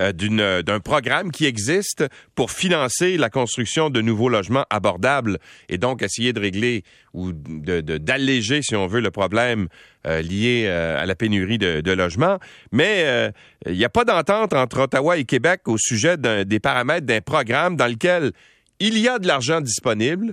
euh, 0.00 0.62
d'un 0.62 0.80
programme 0.80 1.30
qui 1.30 1.44
existe 1.44 2.04
pour 2.34 2.50
financer 2.50 3.16
la 3.16 3.30
construction 3.30 3.90
de 3.90 4.00
nouveaux 4.00 4.28
logements 4.28 4.64
abordables 4.70 5.38
et 5.68 5.78
donc 5.78 6.02
essayer 6.02 6.32
de 6.32 6.40
régler 6.40 6.84
ou 7.12 7.32
d'alléger, 7.32 8.62
si 8.62 8.74
on 8.74 8.86
veut, 8.86 9.00
le 9.00 9.10
problème 9.10 9.68
euh, 10.06 10.22
lié 10.22 10.64
euh, 10.66 11.00
à 11.00 11.04
la 11.04 11.14
pénurie 11.14 11.58
de, 11.58 11.92
logements. 11.92 12.38
Mais 12.70 13.32
il 13.66 13.74
n'y 13.74 13.84
a 13.84 13.90
pas 13.90 14.04
d'entente 14.04 14.54
entre 14.54 14.80
Ottawa 14.80 15.18
et 15.18 15.24
Québec 15.24 15.62
au 15.66 15.76
sujet 15.76 16.16
des 16.16 16.60
paramètres 16.60 17.06
d'un 17.06 17.20
programme 17.20 17.76
dans 17.76 17.86
lequel 17.86 18.32
il 18.80 18.98
y 18.98 19.08
a 19.08 19.18
de 19.18 19.26
l'argent 19.26 19.60
disponible 19.60 20.32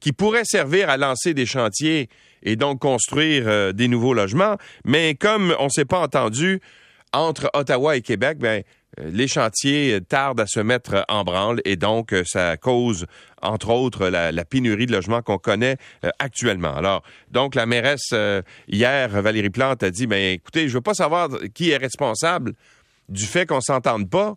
qui 0.00 0.12
pourrait 0.12 0.44
servir 0.44 0.90
à 0.90 0.96
lancer 0.96 1.34
des 1.34 1.46
chantiers 1.46 2.08
et 2.42 2.56
donc 2.56 2.80
construire 2.80 3.72
des 3.72 3.86
nouveaux 3.86 4.14
logements. 4.14 4.56
Mais 4.84 5.14
comme 5.14 5.54
on 5.60 5.66
ne 5.66 5.70
s'est 5.70 5.84
pas 5.84 6.00
entendu 6.00 6.60
entre 7.12 7.50
Ottawa 7.54 7.96
et 7.96 8.02
Québec, 8.02 8.38
ben, 8.38 8.58
euh, 8.58 8.62
les 8.96 9.28
chantiers 9.28 10.00
tardent 10.00 10.40
à 10.40 10.46
se 10.46 10.60
mettre 10.60 11.04
en 11.08 11.24
branle 11.24 11.60
et 11.64 11.76
donc 11.76 12.12
euh, 12.12 12.24
ça 12.26 12.56
cause 12.56 13.06
entre 13.42 13.70
autres 13.70 14.08
la, 14.08 14.44
pénurie 14.44 14.86
de 14.86 14.92
logements 14.92 15.22
qu'on 15.22 15.38
connaît 15.38 15.76
euh, 16.04 16.10
actuellement. 16.18 16.74
Alors, 16.74 17.02
donc 17.30 17.54
la 17.54 17.66
mairesse 17.66 18.10
euh, 18.12 18.42
hier 18.68 19.08
Valérie 19.22 19.50
Plante 19.50 19.82
a 19.82 19.90
dit 19.90 20.06
ben 20.06 20.34
écoutez, 20.34 20.68
je 20.68 20.74
veux 20.74 20.80
pas 20.80 20.94
savoir 20.94 21.28
qui 21.54 21.70
est 21.70 21.76
responsable 21.76 22.54
du 23.08 23.24
fait 23.24 23.46
qu'on 23.46 23.60
s'entende 23.60 24.08
pas. 24.10 24.36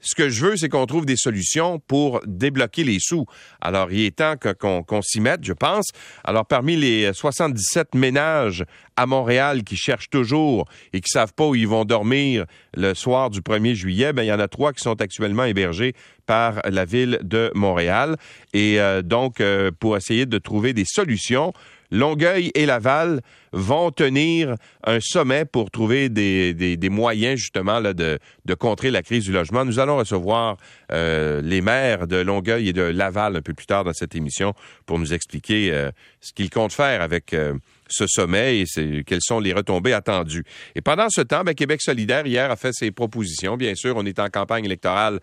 Ce 0.00 0.14
que 0.14 0.28
je 0.28 0.44
veux, 0.44 0.56
c'est 0.56 0.68
qu'on 0.68 0.86
trouve 0.86 1.06
des 1.06 1.16
solutions 1.16 1.80
pour 1.80 2.20
débloquer 2.26 2.84
les 2.84 2.98
sous. 3.00 3.26
Alors, 3.60 3.90
il 3.90 4.04
est 4.04 4.16
temps 4.16 4.34
qu'on 4.36 5.02
s'y 5.02 5.20
mette, 5.20 5.44
je 5.44 5.52
pense. 5.52 5.86
Alors, 6.24 6.46
parmi 6.46 6.76
les 6.76 7.12
77 7.12 7.94
ménages 7.94 8.64
à 8.96 9.06
Montréal 9.06 9.64
qui 9.64 9.76
cherchent 9.76 10.10
toujours 10.10 10.68
et 10.92 11.00
qui 11.00 11.10
savent 11.10 11.34
pas 11.34 11.46
où 11.46 11.54
ils 11.54 11.68
vont 11.68 11.84
dormir 11.84 12.44
le 12.74 12.94
soir 12.94 13.30
du 13.30 13.40
1er 13.40 13.74
juillet, 13.74 14.12
ben, 14.12 14.22
il 14.22 14.28
y 14.28 14.32
en 14.32 14.40
a 14.40 14.48
trois 14.48 14.72
qui 14.72 14.82
sont 14.82 15.00
actuellement 15.00 15.44
hébergés 15.44 15.94
par 16.26 16.60
la 16.68 16.84
ville 16.84 17.18
de 17.22 17.50
Montréal. 17.54 18.16
Et 18.52 18.80
euh, 18.80 19.02
donc, 19.02 19.40
euh, 19.40 19.70
pour 19.78 19.96
essayer 19.96 20.26
de 20.26 20.38
trouver 20.38 20.72
des 20.72 20.84
solutions, 20.84 21.52
Longueuil 21.90 22.50
et 22.54 22.66
Laval 22.66 23.20
vont 23.52 23.90
tenir 23.90 24.56
un 24.84 25.00
sommet 25.00 25.44
pour 25.44 25.70
trouver 25.70 26.08
des, 26.08 26.88
moyens 26.90 27.38
justement 27.38 27.80
là, 27.80 27.94
de, 27.94 28.18
contrer 28.58 28.90
la 28.90 29.02
crise 29.02 29.24
du 29.24 29.32
logement. 29.32 29.64
Nous 29.64 29.78
allons 29.78 29.96
recevoir 29.96 30.56
euh, 30.92 31.40
les 31.42 31.60
maires 31.60 32.06
de 32.06 32.16
Longueuil 32.16 32.68
et 32.68 32.72
de 32.72 32.82
Laval 32.82 33.36
un 33.36 33.42
peu 33.42 33.54
plus 33.54 33.66
tard 33.66 33.84
dans 33.84 33.92
cette 33.92 34.14
émission 34.14 34.54
pour 34.86 34.98
nous 34.98 35.14
expliquer 35.14 35.72
euh, 35.72 35.90
ce 36.20 36.32
qu'ils 36.32 36.50
comptent 36.50 36.72
faire 36.72 37.00
avec 37.00 37.32
euh, 37.32 37.54
ce 37.88 38.06
sommet 38.06 38.60
et 38.60 39.04
quelles 39.04 39.22
sont 39.22 39.40
les 39.40 39.54
retombées 39.54 39.94
attendues. 39.94 40.44
Et 40.74 40.82
pendant 40.82 41.08
ce 41.08 41.22
temps, 41.22 41.42
ben, 41.42 41.54
Québec 41.54 41.80
solidaire, 41.80 42.26
hier, 42.26 42.50
a 42.50 42.56
fait 42.56 42.72
ses 42.72 42.90
propositions. 42.90 43.56
Bien 43.56 43.74
sûr, 43.74 43.96
on 43.96 44.04
est 44.04 44.18
en 44.18 44.28
campagne 44.28 44.66
électorale 44.66 45.20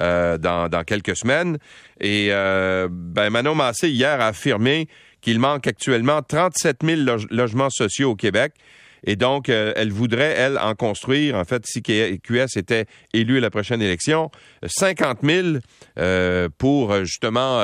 dans, 0.00 0.84
quelques 0.86 1.16
semaines. 1.16 1.58
Et 2.00 2.30
ben, 2.30 3.30
Manon 3.30 3.54
Massé, 3.54 3.90
hier, 3.90 4.20
a 4.20 4.28
affirmé 4.28 4.88
qu'il 5.20 5.38
manque 5.38 5.66
actuellement 5.66 6.22
37 6.22 6.78
000 6.84 7.00
logements 7.30 7.70
sociaux 7.70 8.10
au 8.12 8.16
Québec. 8.16 8.54
Et 9.04 9.16
donc, 9.16 9.48
euh, 9.48 9.72
elle 9.76 9.92
voudrait, 9.92 10.34
elle, 10.36 10.58
en 10.58 10.74
construire, 10.74 11.36
en 11.36 11.44
fait, 11.44 11.64
si 11.66 11.82
QS 11.82 12.56
était 12.56 12.86
élu 13.12 13.38
à 13.38 13.40
la 13.40 13.50
prochaine 13.50 13.80
élection, 13.80 14.30
50 14.66 15.18
000 15.22 15.48
euh, 15.98 16.48
pour 16.58 16.92
euh, 16.92 17.04
justement 17.04 17.58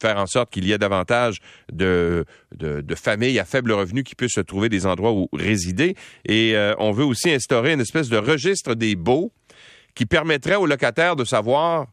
faire 0.00 0.18
en 0.18 0.26
sorte 0.26 0.50
qu'il 0.50 0.64
y 0.64 0.72
ait 0.72 0.78
davantage 0.78 1.38
de, 1.72 2.24
de, 2.56 2.94
familles 2.94 3.38
à 3.38 3.44
faible 3.44 3.72
revenu 3.72 4.02
qui 4.02 4.14
puissent 4.14 4.34
se 4.34 4.40
trouver 4.40 4.68
des 4.68 4.86
endroits 4.86 5.12
où 5.12 5.28
résider. 5.32 5.94
Et 6.26 6.54
on 6.78 6.90
veut 6.92 7.04
aussi 7.04 7.30
instaurer 7.30 7.72
une 7.72 7.80
espèce 7.80 8.08
de 8.08 8.16
registre 8.16 8.74
des 8.74 8.96
baux 8.96 9.32
qui 9.94 10.06
permettrait 10.06 10.56
aux 10.56 10.66
locataires 10.66 11.16
de 11.16 11.24
savoir 11.24 11.86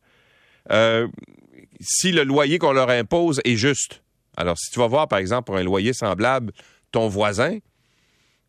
si 1.79 2.12
le 2.12 2.24
loyer 2.24 2.60
qu'on 2.60 2.74
leur 2.74 2.89
impose 2.89 3.41
est 3.46 3.55
juste. 3.55 4.01
Alors, 4.38 4.58
si 4.58 4.72
tu 4.72 4.79
vas 4.79 4.88
voir, 4.88 5.08
par 5.08 5.20
exemple, 5.20 5.48
pour 5.48 5.58
un 5.58 5.63
loyer 5.63 5.94
semblable, 5.94 6.53
ton 6.91 7.10
voisin, 7.10 7.58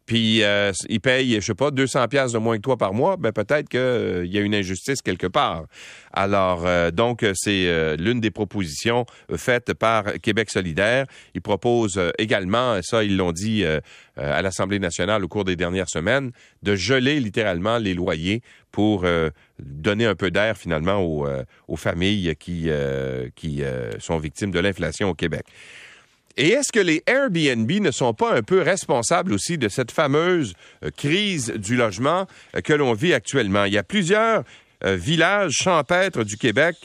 puis 0.08 0.42
euh, 0.42 0.72
il 0.88 1.00
paye, 1.00 1.34
je 1.34 1.40
sais 1.40 1.54
pas, 1.54 1.70
200 1.70 2.08
pièces 2.08 2.32
de 2.32 2.38
moins 2.38 2.56
que 2.56 2.62
toi 2.62 2.78
par 2.78 2.94
mois, 2.94 3.18
ben 3.18 3.30
peut-être 3.30 3.68
qu'il 3.68 3.78
euh, 3.78 4.26
y 4.26 4.38
a 4.38 4.40
une 4.40 4.54
injustice 4.54 5.02
quelque 5.02 5.26
part. 5.26 5.66
Alors, 6.14 6.66
euh, 6.66 6.90
donc, 6.90 7.24
c'est 7.34 7.96
l'une 7.98 8.18
des 8.18 8.30
propositions 8.30 9.04
faites 9.36 9.74
par 9.74 10.14
Québec 10.22 10.48
solidaire. 10.48 11.04
Ils 11.34 11.42
proposent 11.42 12.00
également, 12.16 12.80
ça, 12.80 13.04
ils 13.04 13.18
l'ont 13.18 13.32
dit 13.32 13.64
à 14.16 14.40
l'Assemblée 14.40 14.78
nationale 14.78 15.22
au 15.22 15.28
cours 15.28 15.44
des 15.44 15.56
dernières 15.56 15.90
semaines, 15.90 16.32
de 16.62 16.74
geler 16.74 17.20
littéralement 17.20 17.76
les 17.76 17.92
loyers 17.92 18.40
pour 18.72 19.04
donner 19.58 20.06
un 20.06 20.14
peu 20.14 20.30
d'air 20.30 20.56
finalement 20.56 21.00
aux, 21.02 21.28
aux, 21.68 21.76
familles 21.76 22.34
qui, 22.36 22.70
qui 23.36 23.62
sont 23.98 24.16
victimes 24.16 24.50
de 24.50 24.60
l'inflation 24.60 25.10
au 25.10 25.14
Québec. 25.14 25.44
Et 26.38 26.50
est-ce 26.50 26.70
que 26.70 26.78
les 26.78 27.02
Airbnb 27.08 27.68
ne 27.68 27.90
sont 27.90 28.14
pas 28.14 28.32
un 28.32 28.42
peu 28.42 28.62
responsables 28.62 29.32
aussi 29.32 29.58
de 29.58 29.68
cette 29.68 29.90
fameuse 29.90 30.54
euh, 30.84 30.90
crise 30.96 31.52
du 31.56 31.74
logement 31.74 32.28
euh, 32.56 32.60
que 32.60 32.72
l'on 32.72 32.92
vit 32.92 33.12
actuellement? 33.12 33.64
Il 33.64 33.72
y 33.72 33.78
a 33.78 33.82
plusieurs 33.82 34.44
euh, 34.84 34.94
villages 34.94 35.50
champêtres 35.50 36.22
du 36.22 36.36
Québec 36.36 36.76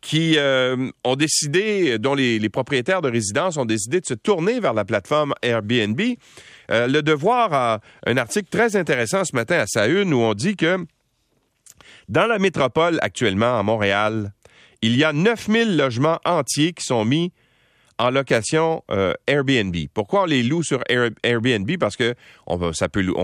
qui 0.00 0.38
ont 0.38 1.16
décidé, 1.16 1.98
dont 1.98 2.14
les, 2.14 2.48
propriétaires 2.48 3.02
de 3.02 3.10
résidences 3.10 3.56
ont 3.56 3.64
décidé 3.64 4.00
de 4.00 4.06
se 4.06 4.14
tourner 4.14 4.60
vers 4.60 4.72
la 4.72 4.84
plateforme 4.84 5.34
Airbnb. 5.42 6.00
le 6.68 7.00
Devoir 7.00 7.52
a 7.52 7.80
un 8.06 8.16
article 8.16 8.48
très 8.48 8.76
intéressant 8.76 9.24
ce 9.24 9.34
matin 9.34 9.58
à 9.58 9.66
sa 9.66 9.88
une 9.88 10.14
où 10.14 10.18
on 10.18 10.34
dit 10.34 10.54
que 10.54 10.78
dans 12.08 12.28
la 12.28 12.38
métropole 12.38 13.00
actuellement, 13.02 13.58
à 13.58 13.64
Montréal, 13.64 14.32
il 14.82 14.96
y 14.96 15.02
a 15.02 15.12
9000 15.12 15.76
logements 15.76 16.20
entiers 16.24 16.74
qui 16.74 16.84
sont 16.84 17.04
mis 17.04 17.32
en 17.98 18.10
location 18.10 18.82
euh, 18.90 19.12
Airbnb. 19.26 19.74
Pourquoi 19.92 20.22
on 20.22 20.26
les 20.26 20.42
loue 20.42 20.62
sur 20.62 20.82
Airbnb? 21.22 21.70
Parce 21.78 21.96
que 21.96 22.14
on, 22.46 22.58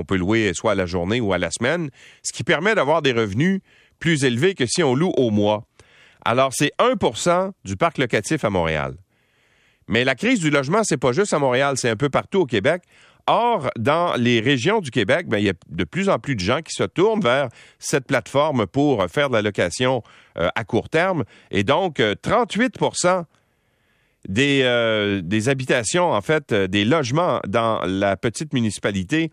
peut, 0.05 0.17
louer 0.17 0.53
soit 0.55 0.73
à 0.73 0.75
la 0.75 0.87
journée 0.87 1.21
ou 1.21 1.33
à 1.33 1.39
la 1.39 1.51
semaine, 1.51 1.91
ce 2.23 2.33
qui 2.33 2.45
permet 2.45 2.75
d'avoir 2.75 3.03
des 3.03 3.13
revenus 3.13 3.61
plus 3.99 4.25
élevés 4.25 4.55
que 4.55 4.67
si 4.67 4.83
on 4.83 4.95
loue 4.95 5.13
au 5.17 5.31
mois. 5.31 5.65
Alors, 6.25 6.53
c'est 6.53 6.73
1% 6.79 7.53
du 7.65 7.77
parc 7.77 7.99
locatif 7.99 8.45
à 8.45 8.51
Montréal. 8.51 8.95
Mais 9.89 10.05
la 10.05 10.15
crise 10.15 10.41
du 10.41 10.51
logement, 10.51 10.83
c'est 10.83 10.97
pas 10.97 11.13
juste 11.13 11.35
à 11.35 11.39
Montréal, 11.39 11.77
c'est 11.77 11.91
un 11.91 11.97
peu 11.97 12.09
partout 12.09 12.41
au 12.41 12.47
Québec. 12.47 12.83
Or, 13.27 13.71
dans 13.79 14.15
les 14.17 14.41
régions 14.41 14.81
du 14.81 14.91
Québec, 14.91 15.29
ben, 15.29 15.39
il 15.39 15.45
y 15.45 15.51
a 15.51 15.55
de 15.69 15.85
plus 15.85 16.11
en 16.11 16.19
plus 16.19 16.35
de 16.35 16.41
gens 16.41 16.61
qui 16.61 16.75
se 16.75 16.85
tournent 16.85 17.23
vers 17.23 17.49
cette 17.79 18.07
plateforme 18.07 18.67
pour 18.67 19.07
faire 19.11 19.31
de 19.31 19.35
la 19.35 19.43
location 19.43 20.03
euh, 20.39 20.49
à 20.55 20.65
court 20.65 20.91
terme. 20.91 21.25
Et 21.51 21.65
donc, 21.65 22.03
38 22.23 22.63
euh, 22.83 23.23
des, 24.29 24.63
euh, 24.63 25.21
des 25.23 25.49
habitations, 25.49 26.13
en 26.13 26.21
fait, 26.21 26.53
euh, 26.53 26.67
des 26.67 26.85
logements 26.85 27.41
dans 27.47 27.81
la 27.87 28.17
petite 28.17 28.53
municipalité 28.53 29.31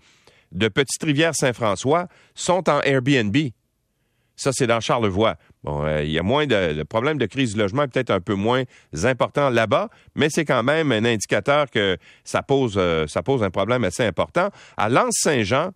de 0.51 0.67
Petite-Rivière-Saint-François 0.67 2.07
sont 2.35 2.69
en 2.69 2.81
Airbnb. 2.81 3.35
Ça, 4.35 4.51
c'est 4.53 4.67
dans 4.67 4.79
Charlevoix. 4.79 5.35
Bon, 5.63 5.85
euh, 5.85 6.03
il 6.03 6.11
y 6.11 6.19
a 6.19 6.23
moins 6.23 6.47
de. 6.47 6.73
Le 6.73 6.83
problème 6.83 7.17
de 7.17 7.25
crise 7.25 7.53
du 7.53 7.59
logement 7.59 7.83
est 7.83 7.87
peut-être 7.87 8.09
un 8.09 8.19
peu 8.19 8.33
moins 8.33 8.63
important 9.03 9.49
là-bas, 9.49 9.89
mais 10.15 10.29
c'est 10.29 10.45
quand 10.45 10.63
même 10.63 10.91
un 10.91 11.05
indicateur 11.05 11.69
que 11.69 11.97
ça 12.23 12.41
pose, 12.41 12.79
ça 13.07 13.21
pose 13.21 13.43
un 13.43 13.51
problème 13.51 13.83
assez 13.83 14.03
important. 14.03 14.49
À 14.77 14.89
Lens-Saint-Jean, 14.89 15.71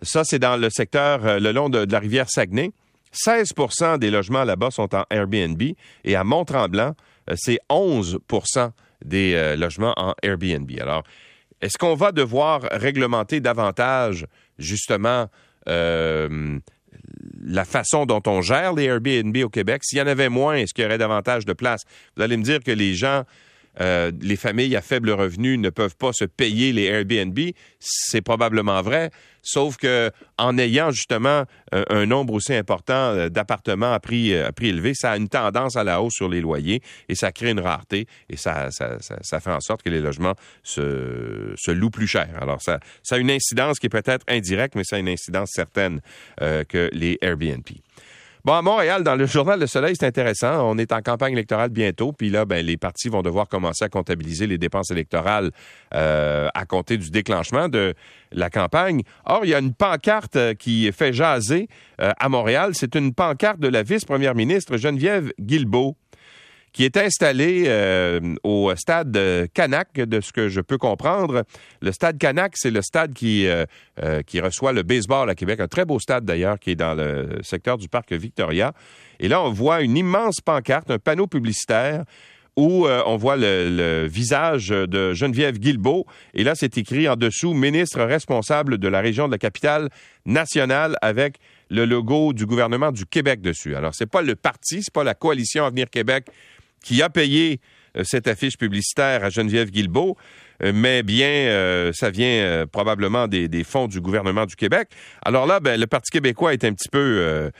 ça, 0.00 0.22
c'est 0.24 0.38
dans 0.38 0.56
le 0.56 0.70
secteur 0.70 1.40
le 1.40 1.52
long 1.52 1.68
de, 1.68 1.84
de 1.84 1.92
la 1.92 1.98
rivière 1.98 2.30
Saguenay. 2.30 2.70
16% 3.12 3.98
des 3.98 4.10
logements 4.10 4.44
là-bas 4.44 4.70
sont 4.70 4.94
en 4.94 5.04
Airbnb. 5.10 5.60
Et 6.04 6.16
à 6.16 6.24
Mont-Tremblant, 6.24 6.94
c'est 7.36 7.58
11% 7.70 8.70
des 9.04 9.34
euh, 9.34 9.56
logements 9.56 9.94
en 9.96 10.14
Airbnb. 10.22 10.70
Alors, 10.80 11.02
est-ce 11.60 11.78
qu'on 11.78 11.94
va 11.94 12.12
devoir 12.12 12.62
réglementer 12.72 13.40
davantage, 13.40 14.26
justement, 14.58 15.28
euh, 15.68 16.58
la 17.44 17.64
façon 17.64 18.04
dont 18.04 18.22
on 18.26 18.42
gère 18.42 18.74
les 18.74 18.84
Airbnb 18.84 19.36
au 19.44 19.48
Québec? 19.48 19.82
S'il 19.84 19.98
y 19.98 20.02
en 20.02 20.06
avait 20.06 20.28
moins, 20.28 20.54
est-ce 20.54 20.74
qu'il 20.74 20.84
y 20.84 20.86
aurait 20.86 20.98
davantage 20.98 21.44
de 21.44 21.52
place? 21.52 21.82
Vous 22.16 22.22
allez 22.22 22.36
me 22.36 22.42
dire 22.42 22.60
que 22.60 22.72
les 22.72 22.94
gens 22.94 23.24
euh, 23.80 24.12
les 24.20 24.36
familles 24.36 24.76
à 24.76 24.82
faible 24.82 25.10
revenu 25.10 25.56
ne 25.56 25.70
peuvent 25.70 25.96
pas 25.96 26.12
se 26.12 26.24
payer 26.24 26.72
les 26.72 26.84
Airbnb, 26.84 27.38
c'est 27.78 28.20
probablement 28.20 28.82
vrai, 28.82 29.10
sauf 29.40 29.78
que 29.78 30.10
en 30.36 30.58
ayant 30.58 30.90
justement 30.90 31.44
euh, 31.74 31.84
un, 31.88 32.04
nombre 32.04 32.34
aussi 32.34 32.54
important 32.54 32.92
euh, 32.94 33.28
d'appartements 33.30 33.92
à 33.92 34.00
prix, 34.00 34.36
à 34.36 34.52
prix 34.52 34.68
élevé, 34.68 34.92
ça 34.94 35.12
a 35.12 35.16
une 35.16 35.28
tendance 35.28 35.76
à 35.76 35.84
la 35.84 36.02
hausse 36.02 36.12
sur 36.14 36.28
les 36.28 36.42
loyers 36.42 36.82
et 37.08 37.14
ça 37.14 37.32
crée 37.32 37.50
une 37.50 37.60
rareté 37.60 38.06
et 38.28 38.36
ça, 38.36 38.68
ça, 38.70 39.40
fait 39.40 39.52
en 39.52 39.60
sorte 39.60 39.82
que 39.82 39.90
les 39.90 40.00
logements 40.00 40.34
se, 40.62 41.54
se 41.56 41.70
louent 41.70 41.90
plus 41.90 42.06
cher. 42.06 42.28
Alors 42.40 42.60
ça, 42.60 42.78
ça 43.02 43.14
a 43.14 43.18
une 43.18 43.30
incidence 43.30 43.78
qui 43.78 43.86
est 43.86 43.90
peut-être 43.90 44.24
indirecte, 44.28 44.74
mais 44.74 44.84
ça 44.84 44.96
a 44.96 44.98
une 44.98 45.08
incidence 45.08 45.50
certaine 45.52 46.00
que 46.38 46.90
les 46.92 47.18
Airbnb. 47.22 47.62
Bon, 48.44 48.54
à 48.54 48.62
Montréal, 48.62 49.04
dans 49.04 49.14
le 49.14 49.24
journal 49.24 49.60
Le 49.60 49.68
Soleil, 49.68 49.94
c'est 49.96 50.04
intéressant. 50.04 50.68
On 50.68 50.76
est 50.76 50.90
en 50.90 51.00
campagne 51.00 51.32
électorale 51.32 51.70
bientôt, 51.70 52.10
puis 52.12 52.28
là, 52.28 52.44
ben, 52.44 52.66
les 52.66 52.76
partis 52.76 53.08
vont 53.08 53.22
devoir 53.22 53.46
commencer 53.46 53.84
à 53.84 53.88
comptabiliser 53.88 54.48
les 54.48 54.58
dépenses 54.58 54.90
électorales 54.90 55.52
euh, 55.94 56.48
à 56.52 56.64
compter 56.64 56.96
du 56.96 57.12
déclenchement 57.12 57.68
de 57.68 57.94
la 58.32 58.50
campagne. 58.50 59.02
Or, 59.26 59.42
il 59.44 59.50
y 59.50 59.54
a 59.54 59.60
une 59.60 59.74
pancarte 59.74 60.34
euh, 60.34 60.54
qui 60.54 60.90
fait 60.90 61.12
jaser 61.12 61.68
euh, 62.00 62.10
à 62.18 62.28
Montréal. 62.28 62.72
C'est 62.74 62.96
une 62.96 63.14
pancarte 63.14 63.60
de 63.60 63.68
la 63.68 63.84
vice-première 63.84 64.34
ministre 64.34 64.76
Geneviève 64.76 65.32
Guilbeault 65.38 65.96
qui 66.72 66.84
est 66.84 66.96
installé 66.96 67.64
euh, 67.66 68.20
au 68.42 68.74
stade 68.76 69.18
Canac, 69.52 69.94
de 69.94 70.20
ce 70.20 70.32
que 70.32 70.48
je 70.48 70.60
peux 70.60 70.78
comprendre. 70.78 71.44
Le 71.80 71.92
stade 71.92 72.18
Canac, 72.18 72.52
c'est 72.56 72.70
le 72.70 72.82
stade 72.82 73.12
qui, 73.12 73.46
euh, 73.46 73.66
euh, 74.02 74.22
qui 74.22 74.40
reçoit 74.40 74.72
le 74.72 74.82
baseball 74.82 75.28
à 75.28 75.34
Québec, 75.34 75.60
un 75.60 75.68
très 75.68 75.84
beau 75.84 75.98
stade 75.98 76.24
d'ailleurs 76.24 76.58
qui 76.58 76.70
est 76.70 76.76
dans 76.76 76.94
le 76.94 77.40
secteur 77.42 77.76
du 77.76 77.88
parc 77.88 78.12
Victoria. 78.12 78.72
Et 79.20 79.28
là, 79.28 79.42
on 79.42 79.50
voit 79.50 79.82
une 79.82 79.96
immense 79.96 80.40
pancarte, 80.40 80.90
un 80.90 80.98
panneau 80.98 81.26
publicitaire 81.26 82.04
où 82.54 82.86
on 82.86 83.16
voit 83.16 83.36
le, 83.38 84.06
visage 84.06 84.68
de 84.68 85.14
Geneviève 85.14 85.58
Guilbeault. 85.58 86.04
Et 86.34 86.44
là, 86.44 86.54
c'est 86.54 86.76
écrit 86.76 87.08
en 87.08 87.16
dessous 87.16 87.54
ministre 87.54 88.02
responsable 88.02 88.76
de 88.76 88.88
la 88.88 89.00
région 89.00 89.26
de 89.26 89.32
la 89.32 89.38
capitale 89.38 89.88
nationale 90.26 90.96
avec 91.00 91.36
le 91.70 91.86
logo 91.86 92.34
du 92.34 92.44
gouvernement 92.44 92.92
du 92.92 93.06
Québec 93.06 93.40
dessus. 93.40 93.74
Alors, 93.74 93.94
c'est 93.94 94.06
pas 94.06 94.20
le 94.20 94.36
parti, 94.36 94.82
c'est 94.82 94.92
pas 94.92 95.04
la 95.04 95.14
coalition 95.14 95.64
Avenir 95.64 95.88
Québec 95.88 96.26
qui 96.82 97.02
a 97.02 97.10
payé 97.10 97.60
cette 98.04 98.26
affiche 98.26 98.56
publicitaire 98.56 99.22
à 99.22 99.28
Geneviève 99.28 99.70
Guilbeault, 99.70 100.16
mais 100.62 101.02
bien, 101.02 101.90
ça 101.92 102.08
vient 102.08 102.64
probablement 102.72 103.28
des, 103.28 103.64
fonds 103.64 103.86
du 103.86 104.00
gouvernement 104.00 104.46
du 104.46 104.56
Québec. 104.56 104.88
Alors 105.22 105.44
là, 105.46 105.60
ben, 105.60 105.78
le 105.78 105.86
Parti 105.86 106.10
québécois 106.10 106.54
est 106.54 106.64
un 106.64 106.72
petit 106.72 106.88
peu 106.88 107.50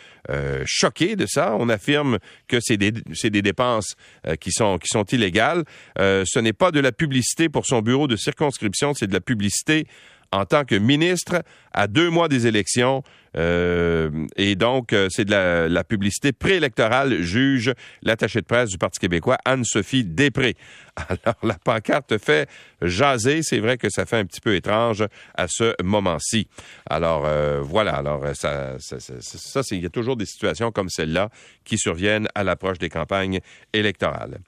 choqué 0.64 1.16
de 1.16 1.26
ça. 1.26 1.54
On 1.58 1.68
affirme 1.68 2.18
que 2.48 2.58
c'est 2.60 2.78
des, 2.78 2.92
des, 2.92 3.42
dépenses 3.42 3.94
qui 4.40 4.52
sont 4.52 4.78
illégales. 5.10 5.64
ce 5.98 6.38
n'est 6.38 6.54
pas 6.54 6.70
de 6.70 6.80
la 6.80 6.92
publicité 6.92 7.50
pour 7.50 7.66
son 7.66 7.82
bureau 7.82 8.06
de 8.06 8.16
circonscription, 8.16 8.94
c'est 8.94 9.08
de 9.08 9.14
la 9.14 9.20
publicité 9.20 9.86
en 10.32 10.46
tant 10.46 10.64
que 10.64 10.74
ministre 10.74 11.42
à 11.72 11.86
deux 11.86 12.10
mois 12.10 12.28
des 12.28 12.46
élections. 12.46 13.02
Euh, 13.36 14.26
et 14.36 14.56
donc, 14.56 14.92
euh, 14.92 15.08
c'est 15.10 15.24
de 15.24 15.30
la, 15.68 15.84
publicité 15.84 16.32
préélectorale, 16.32 17.22
juge 17.22 17.72
l'attaché 18.02 18.40
de 18.40 18.46
presse 18.46 18.70
du 18.70 18.78
Parti 18.78 18.98
québécois, 18.98 19.38
Anne-Sophie 19.44 20.04
Després. 20.04 20.54
Alors, 20.96 21.36
la 21.42 21.54
pancarte 21.54 22.18
fait 22.18 22.48
jaser. 22.82 23.42
C'est 23.42 23.58
vrai 23.58 23.78
que 23.78 23.88
ça 23.90 24.04
fait 24.04 24.18
un 24.18 24.26
petit 24.26 24.40
peu 24.40 24.54
étrange 24.54 25.04
à 25.34 25.46
ce 25.48 25.74
moment-ci. 25.82 26.48
Alors, 26.88 27.24
euh, 27.26 27.60
voilà. 27.62 27.92
Alors, 27.92 28.24
ça, 28.34 28.76
ça, 28.78 28.98
ça, 29.00 29.60
il 29.70 29.82
y 29.82 29.86
a 29.86 29.90
toujours 29.90 30.16
des 30.16 30.26
situations 30.26 30.70
comme 30.70 30.90
celle-là 30.90 31.30
qui 31.64 31.78
surviennent 31.78 32.28
à 32.34 32.44
l'approche 32.44 32.78
des 32.78 32.90
campagnes 32.90 33.40
électorales. 33.72 34.38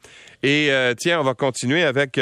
Et 0.42 0.70
tiens, 0.98 1.20
on 1.20 1.24
va 1.24 1.34
continuer 1.34 1.84
avec 1.84 2.20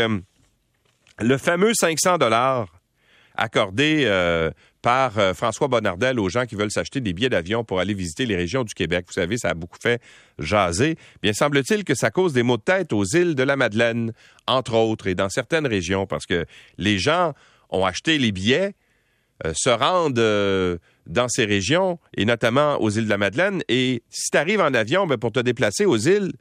le 1.18 1.38
fameux 1.38 1.72
500 1.74 2.18
dollars 2.18 2.81
accordé 3.36 4.04
euh, 4.06 4.50
par 4.82 5.18
euh, 5.18 5.34
François 5.34 5.68
Bonnardel 5.68 6.18
aux 6.18 6.28
gens 6.28 6.46
qui 6.46 6.54
veulent 6.54 6.70
s'acheter 6.70 7.00
des 7.00 7.12
billets 7.12 7.28
d'avion 7.28 7.64
pour 7.64 7.80
aller 7.80 7.94
visiter 7.94 8.26
les 8.26 8.36
régions 8.36 8.64
du 8.64 8.74
Québec. 8.74 9.04
Vous 9.06 9.12
savez, 9.12 9.38
ça 9.38 9.50
a 9.50 9.54
beaucoup 9.54 9.78
fait 9.80 10.00
jaser. 10.38 10.96
Bien, 11.22 11.32
semble-t-il 11.32 11.84
que 11.84 11.94
ça 11.94 12.10
cause 12.10 12.32
des 12.32 12.42
maux 12.42 12.56
de 12.56 12.62
tête 12.62 12.92
aux 12.92 13.04
îles 13.04 13.34
de 13.34 13.42
la 13.42 13.56
Madeleine, 13.56 14.12
entre 14.46 14.74
autres, 14.74 15.06
et 15.06 15.14
dans 15.14 15.28
certaines 15.28 15.66
régions, 15.66 16.06
parce 16.06 16.26
que 16.26 16.44
les 16.78 16.98
gens 16.98 17.32
ont 17.70 17.84
acheté 17.84 18.18
les 18.18 18.32
billets, 18.32 18.74
euh, 19.46 19.52
se 19.54 19.70
rendent 19.70 20.80
dans 21.06 21.28
ces 21.28 21.44
régions, 21.44 21.98
et 22.16 22.24
notamment 22.24 22.80
aux 22.80 22.90
îles 22.90 23.04
de 23.04 23.10
la 23.10 23.18
Madeleine, 23.18 23.62
et 23.68 24.02
si 24.10 24.30
tu 24.30 24.38
arrives 24.38 24.60
en 24.60 24.74
avion, 24.74 25.06
ben, 25.06 25.16
pour 25.16 25.32
te 25.32 25.40
déplacer 25.40 25.84
aux 25.84 25.96
îles, 25.96 26.32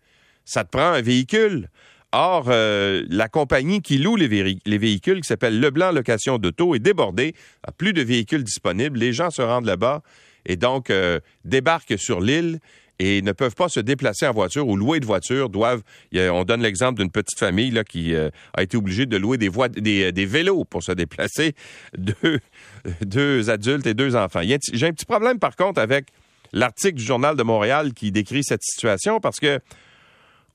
ça 0.46 0.64
te 0.64 0.70
prend 0.70 0.92
un 0.92 1.02
véhicule. 1.02 1.70
Or, 2.14 2.46
euh, 2.50 3.06
la 3.10 3.30
compagnie 3.30 3.82
qui 3.82 3.98
loue 3.98 4.18
les, 4.18 4.28
véhicules, 4.28 5.22
qui 5.22 5.28
s'appelle 5.28 5.60
Leblanc 5.60 5.92
Location 5.92 6.38
d'Auto, 6.38 6.76
est 6.76 6.80
débordée, 6.80 7.34
a 7.64 7.72
plus 7.72 7.94
de 7.94 8.02
véhicules 8.02 8.44
disponibles. 8.44 9.00
Les 9.00 9.14
gens 9.14 9.30
se 9.30 9.42
rendent 9.42 9.66
là-bas 9.66 10.02
et 10.46 10.58
donc 10.58 10.90
euh, 10.90 11.20
débarquent 11.46 11.98
sur 11.98 12.20
l'île 12.20 12.60
et 13.00 13.22
ne 13.22 13.32
peuvent 13.32 13.56
pas 13.56 13.70
se 13.70 13.80
déplacer 13.80 14.28
en 14.28 14.34
voiture 14.34 14.68
ou 14.68 14.76
louer 14.76 15.00
de 15.00 15.06
voiture. 15.06 15.50
Doivent, 15.50 15.82
on 16.14 16.44
donne 16.44 16.62
l'exemple 16.62 17.00
d'une 17.00 17.10
petite 17.10 17.40
famille 17.40 17.72
là, 17.72 17.86
qui 17.86 18.14
euh, 18.14 18.30
a 18.54 18.62
été 18.62 18.76
obligée 18.76 19.06
de 19.06 19.16
louer 19.16 19.38
des, 19.38 20.12
des, 20.12 20.26
vélos 20.26 20.66
pour 20.66 20.84
se 20.84 20.92
déplacer, 20.92 21.56
deux 21.98 23.50
adultes 23.50 23.88
et 23.88 23.94
deux 23.94 24.18
enfants. 24.18 24.42
J'ai 24.44 24.86
un 24.86 24.92
petit 24.92 25.06
problème 25.06 25.40
par 25.40 25.56
contre 25.56 25.80
avec 25.80 26.08
l'article 26.52 26.96
du 26.96 27.04
Journal 27.04 27.38
de 27.38 27.44
Montréal 27.44 27.94
qui 27.94 28.12
décrit 28.12 28.44
cette 28.44 28.64
situation 28.64 29.20
parce 29.22 29.40
que 29.40 29.62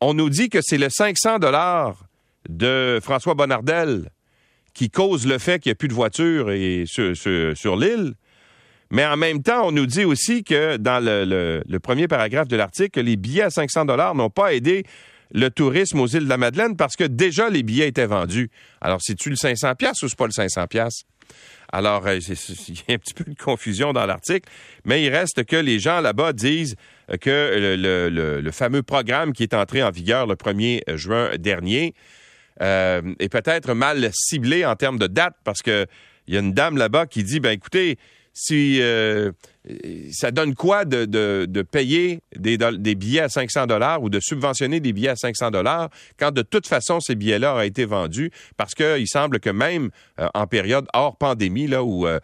on 0.00 0.14
nous 0.14 0.30
dit 0.30 0.48
que 0.48 0.58
c'est 0.62 0.78
le 0.78 0.88
500 0.90 1.38
dollars 1.38 2.06
de 2.48 3.00
François 3.02 3.34
Bonnardel 3.34 4.10
qui 4.74 4.90
cause 4.90 5.26
le 5.26 5.38
fait 5.38 5.58
qu'il 5.58 5.70
n'y 5.70 5.72
a 5.72 5.76
plus 5.76 5.88
de 5.88 5.94
voitures 5.94 6.50
sur, 6.86 7.76
l'île. 7.76 8.14
Mais 8.90 9.06
en 9.06 9.16
même 9.16 9.42
temps, 9.42 9.68
on 9.68 9.72
nous 9.72 9.86
dit 9.86 10.04
aussi 10.04 10.44
que 10.44 10.76
dans 10.76 11.02
le, 11.02 11.78
premier 11.78 12.08
paragraphe 12.08 12.48
de 12.48 12.56
l'article, 12.56 13.00
les 13.00 13.16
billets 13.16 13.44
à 13.44 13.50
500 13.50 13.86
dollars 13.86 14.14
n'ont 14.14 14.30
pas 14.30 14.54
aidé 14.54 14.84
le 15.32 15.48
tourisme 15.48 15.98
aux 15.98 16.06
îles 16.06 16.24
de 16.24 16.28
la 16.28 16.36
Madeleine 16.36 16.76
parce 16.76 16.94
que 16.94 17.04
déjà 17.04 17.48
les 17.48 17.62
billets 17.62 17.88
étaient 17.88 18.06
vendus. 18.06 18.50
Alors, 18.80 18.98
c'est-tu 19.02 19.30
le 19.30 19.36
500 19.36 19.74
pièces 19.74 20.02
ou 20.02 20.08
c'est 20.08 20.18
pas 20.18 20.26
le 20.26 20.32
500 20.32 20.66
pièces 20.66 21.02
alors, 21.72 22.06
euh, 22.06 22.18
il 22.18 22.74
y 22.74 22.92
a 22.92 22.94
un 22.94 22.98
petit 22.98 23.12
peu 23.12 23.24
de 23.24 23.34
confusion 23.34 23.92
dans 23.92 24.06
l'article, 24.06 24.48
mais 24.84 25.02
il 25.02 25.10
reste 25.10 25.44
que 25.44 25.56
les 25.56 25.80
gens 25.80 26.00
là-bas 26.00 26.32
disent 26.32 26.76
que 27.20 27.76
le, 27.76 28.50
fameux 28.50 28.82
programme 28.82 29.32
qui 29.32 29.42
est 29.42 29.54
entré 29.54 29.82
en 29.82 29.90
vigueur 29.90 30.26
le 30.26 30.34
1er 30.34 30.96
juin 30.96 31.30
dernier 31.38 31.94
euh, 32.62 33.14
est 33.18 33.28
peut-être 33.28 33.74
mal 33.74 34.10
ciblé 34.12 34.64
en 34.64 34.76
termes 34.76 34.98
de 34.98 35.06
date 35.06 35.34
parce 35.44 35.62
qu'il 35.62 35.86
y 36.28 36.36
a 36.36 36.40
une 36.40 36.52
dame 36.52 36.76
là-bas 36.76 37.06
qui 37.06 37.22
dit, 37.22 37.38
ben 37.38 37.50
écoutez, 37.50 37.98
si 38.32 38.78
euh, 38.80 39.32
ça 40.12 40.30
donne 40.30 40.54
quoi 40.54 40.84
de, 40.84 41.04
de, 41.04 41.62
payer 41.62 42.20
des, 42.36 42.56
billets 42.94 43.20
à 43.20 43.28
500 43.28 43.66
dollars 43.66 44.02
ou 44.02 44.08
de 44.10 44.20
subventionner 44.20 44.80
des 44.80 44.92
billets 44.92 45.10
à 45.10 45.16
500 45.16 45.50
dollars 45.50 45.90
quand 46.18 46.30
de 46.30 46.42
toute 46.42 46.66
façon 46.66 47.00
ces 47.00 47.14
billets-là 47.14 47.56
ont 47.56 47.60
été 47.60 47.84
vendus? 47.84 48.30
Parce 48.56 48.74
qu'il 48.74 49.08
semble 49.08 49.40
que 49.40 49.50
même 49.50 49.90
euh, 50.20 50.28
en 50.34 50.46
période 50.46 50.86
hors 50.94 51.16
pandémie 51.16 51.66
là 51.66 51.82
où 51.82 52.06
euh, 52.06 52.20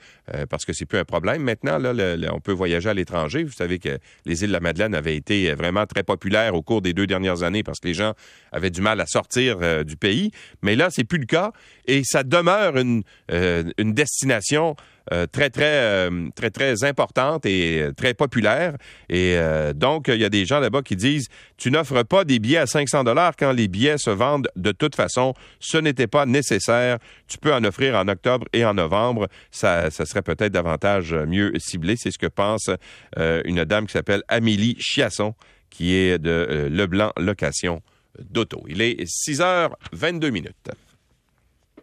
parce 0.49 0.65
que 0.65 0.73
c'est 0.73 0.87
plus 0.87 0.99
un 0.99 1.05
problème 1.05 1.43
maintenant 1.43 1.79
là 1.79 1.93
on 2.33 2.41
peut 2.41 2.53
voyager 2.53 2.89
à 2.89 2.95
l'étranger. 2.95 3.43
Vous 3.43 3.53
savez 3.53 3.79
que 3.79 3.99
les 4.25 4.43
îles 4.43 4.49
de 4.49 4.53
la 4.53 4.61
Madeleine 4.61 4.95
avaient 4.95 5.17
été 5.17 5.53
vraiment 5.55 5.87
très 5.87 6.03
populaires 6.03 6.55
au 6.55 6.63
cours 6.63 6.83
des 6.83 6.93
deux 6.93 7.07
dernières 7.07 7.43
années 7.43 7.63
parce 7.63 7.81
que 7.81 7.89
les 7.89 7.95
gens 7.95 8.15
avaient 8.53 8.71
du 8.71 8.81
mal 8.81 9.01
à 9.01 9.07
sortir 9.07 9.85
du 9.85 9.97
pays. 9.97 10.31
Mais 10.63 10.77
là 10.77 10.89
c'est 10.91 11.05
plus 11.05 11.19
le 11.19 11.27
cas 11.27 11.53
et 11.87 12.03
ça 12.05 12.23
demeure 12.23 12.77
une 12.77 13.03
une 13.29 13.95
destination 13.95 14.77
euh, 15.11 15.27
très, 15.27 15.51
très, 15.51 15.65
euh, 15.65 16.29
très, 16.35 16.51
très 16.51 16.85
importante 16.85 17.45
et 17.45 17.83
euh, 17.83 17.93
très 17.93 18.15
populaire. 18.15 18.77
Et 19.09 19.37
donc, 19.75 20.09
il 20.09 20.21
y 20.21 20.25
a 20.25 20.29
des 20.29 20.47
gens 20.47 20.61
là-bas 20.61 20.83
qui 20.83 20.97
disent, 20.97 21.29
tu 21.57 21.71
n'offres 21.71 22.03
pas 22.03 22.25
des 22.25 22.39
billets 22.39 22.59
à 22.59 22.67
500 22.67 23.05
dollars 23.05 23.35
quand 23.37 23.53
les 23.53 23.69
billets 23.69 23.99
se 23.99 24.11
vendent 24.11 24.49
de 24.57 24.73
toute 24.73 24.95
façon. 24.95 25.35
Ce 25.61 25.77
n'était 25.77 26.07
pas 26.07 26.27
nécessaire. 26.27 26.99
Tu 27.27 27.39
peux 27.39 27.53
en 27.53 27.65
offrir 27.65 27.97
en 27.97 28.09
octobre 28.09 28.47
et 28.53 28.65
en 28.65 28.75
novembre. 28.75 29.29
Ça, 29.51 29.91
ça 29.91 30.07
serait 30.07 30.23
peut-être 30.23 30.53
davantage 30.53 31.15
mieux 31.15 31.53
ciblé. 31.59 31.97
C'est 31.97 32.11
ce 32.11 32.19
que 32.19 32.27
pense 32.27 32.71
une 33.17 33.65
dame 33.65 33.87
qui 33.87 33.93
s'appelle 33.93 34.23
Amélie 34.29 34.77
Chiasson, 34.79 35.35
qui 35.71 35.95
est 35.95 36.19
de 36.19 36.69
Leblanc 36.71 37.13
Location 37.17 37.83
d'Auto. 38.19 38.65
Il 38.69 38.81
est 38.81 39.05
6 39.07 39.41
h 39.41 39.71
22 39.93 40.31
minutes. 40.31 40.71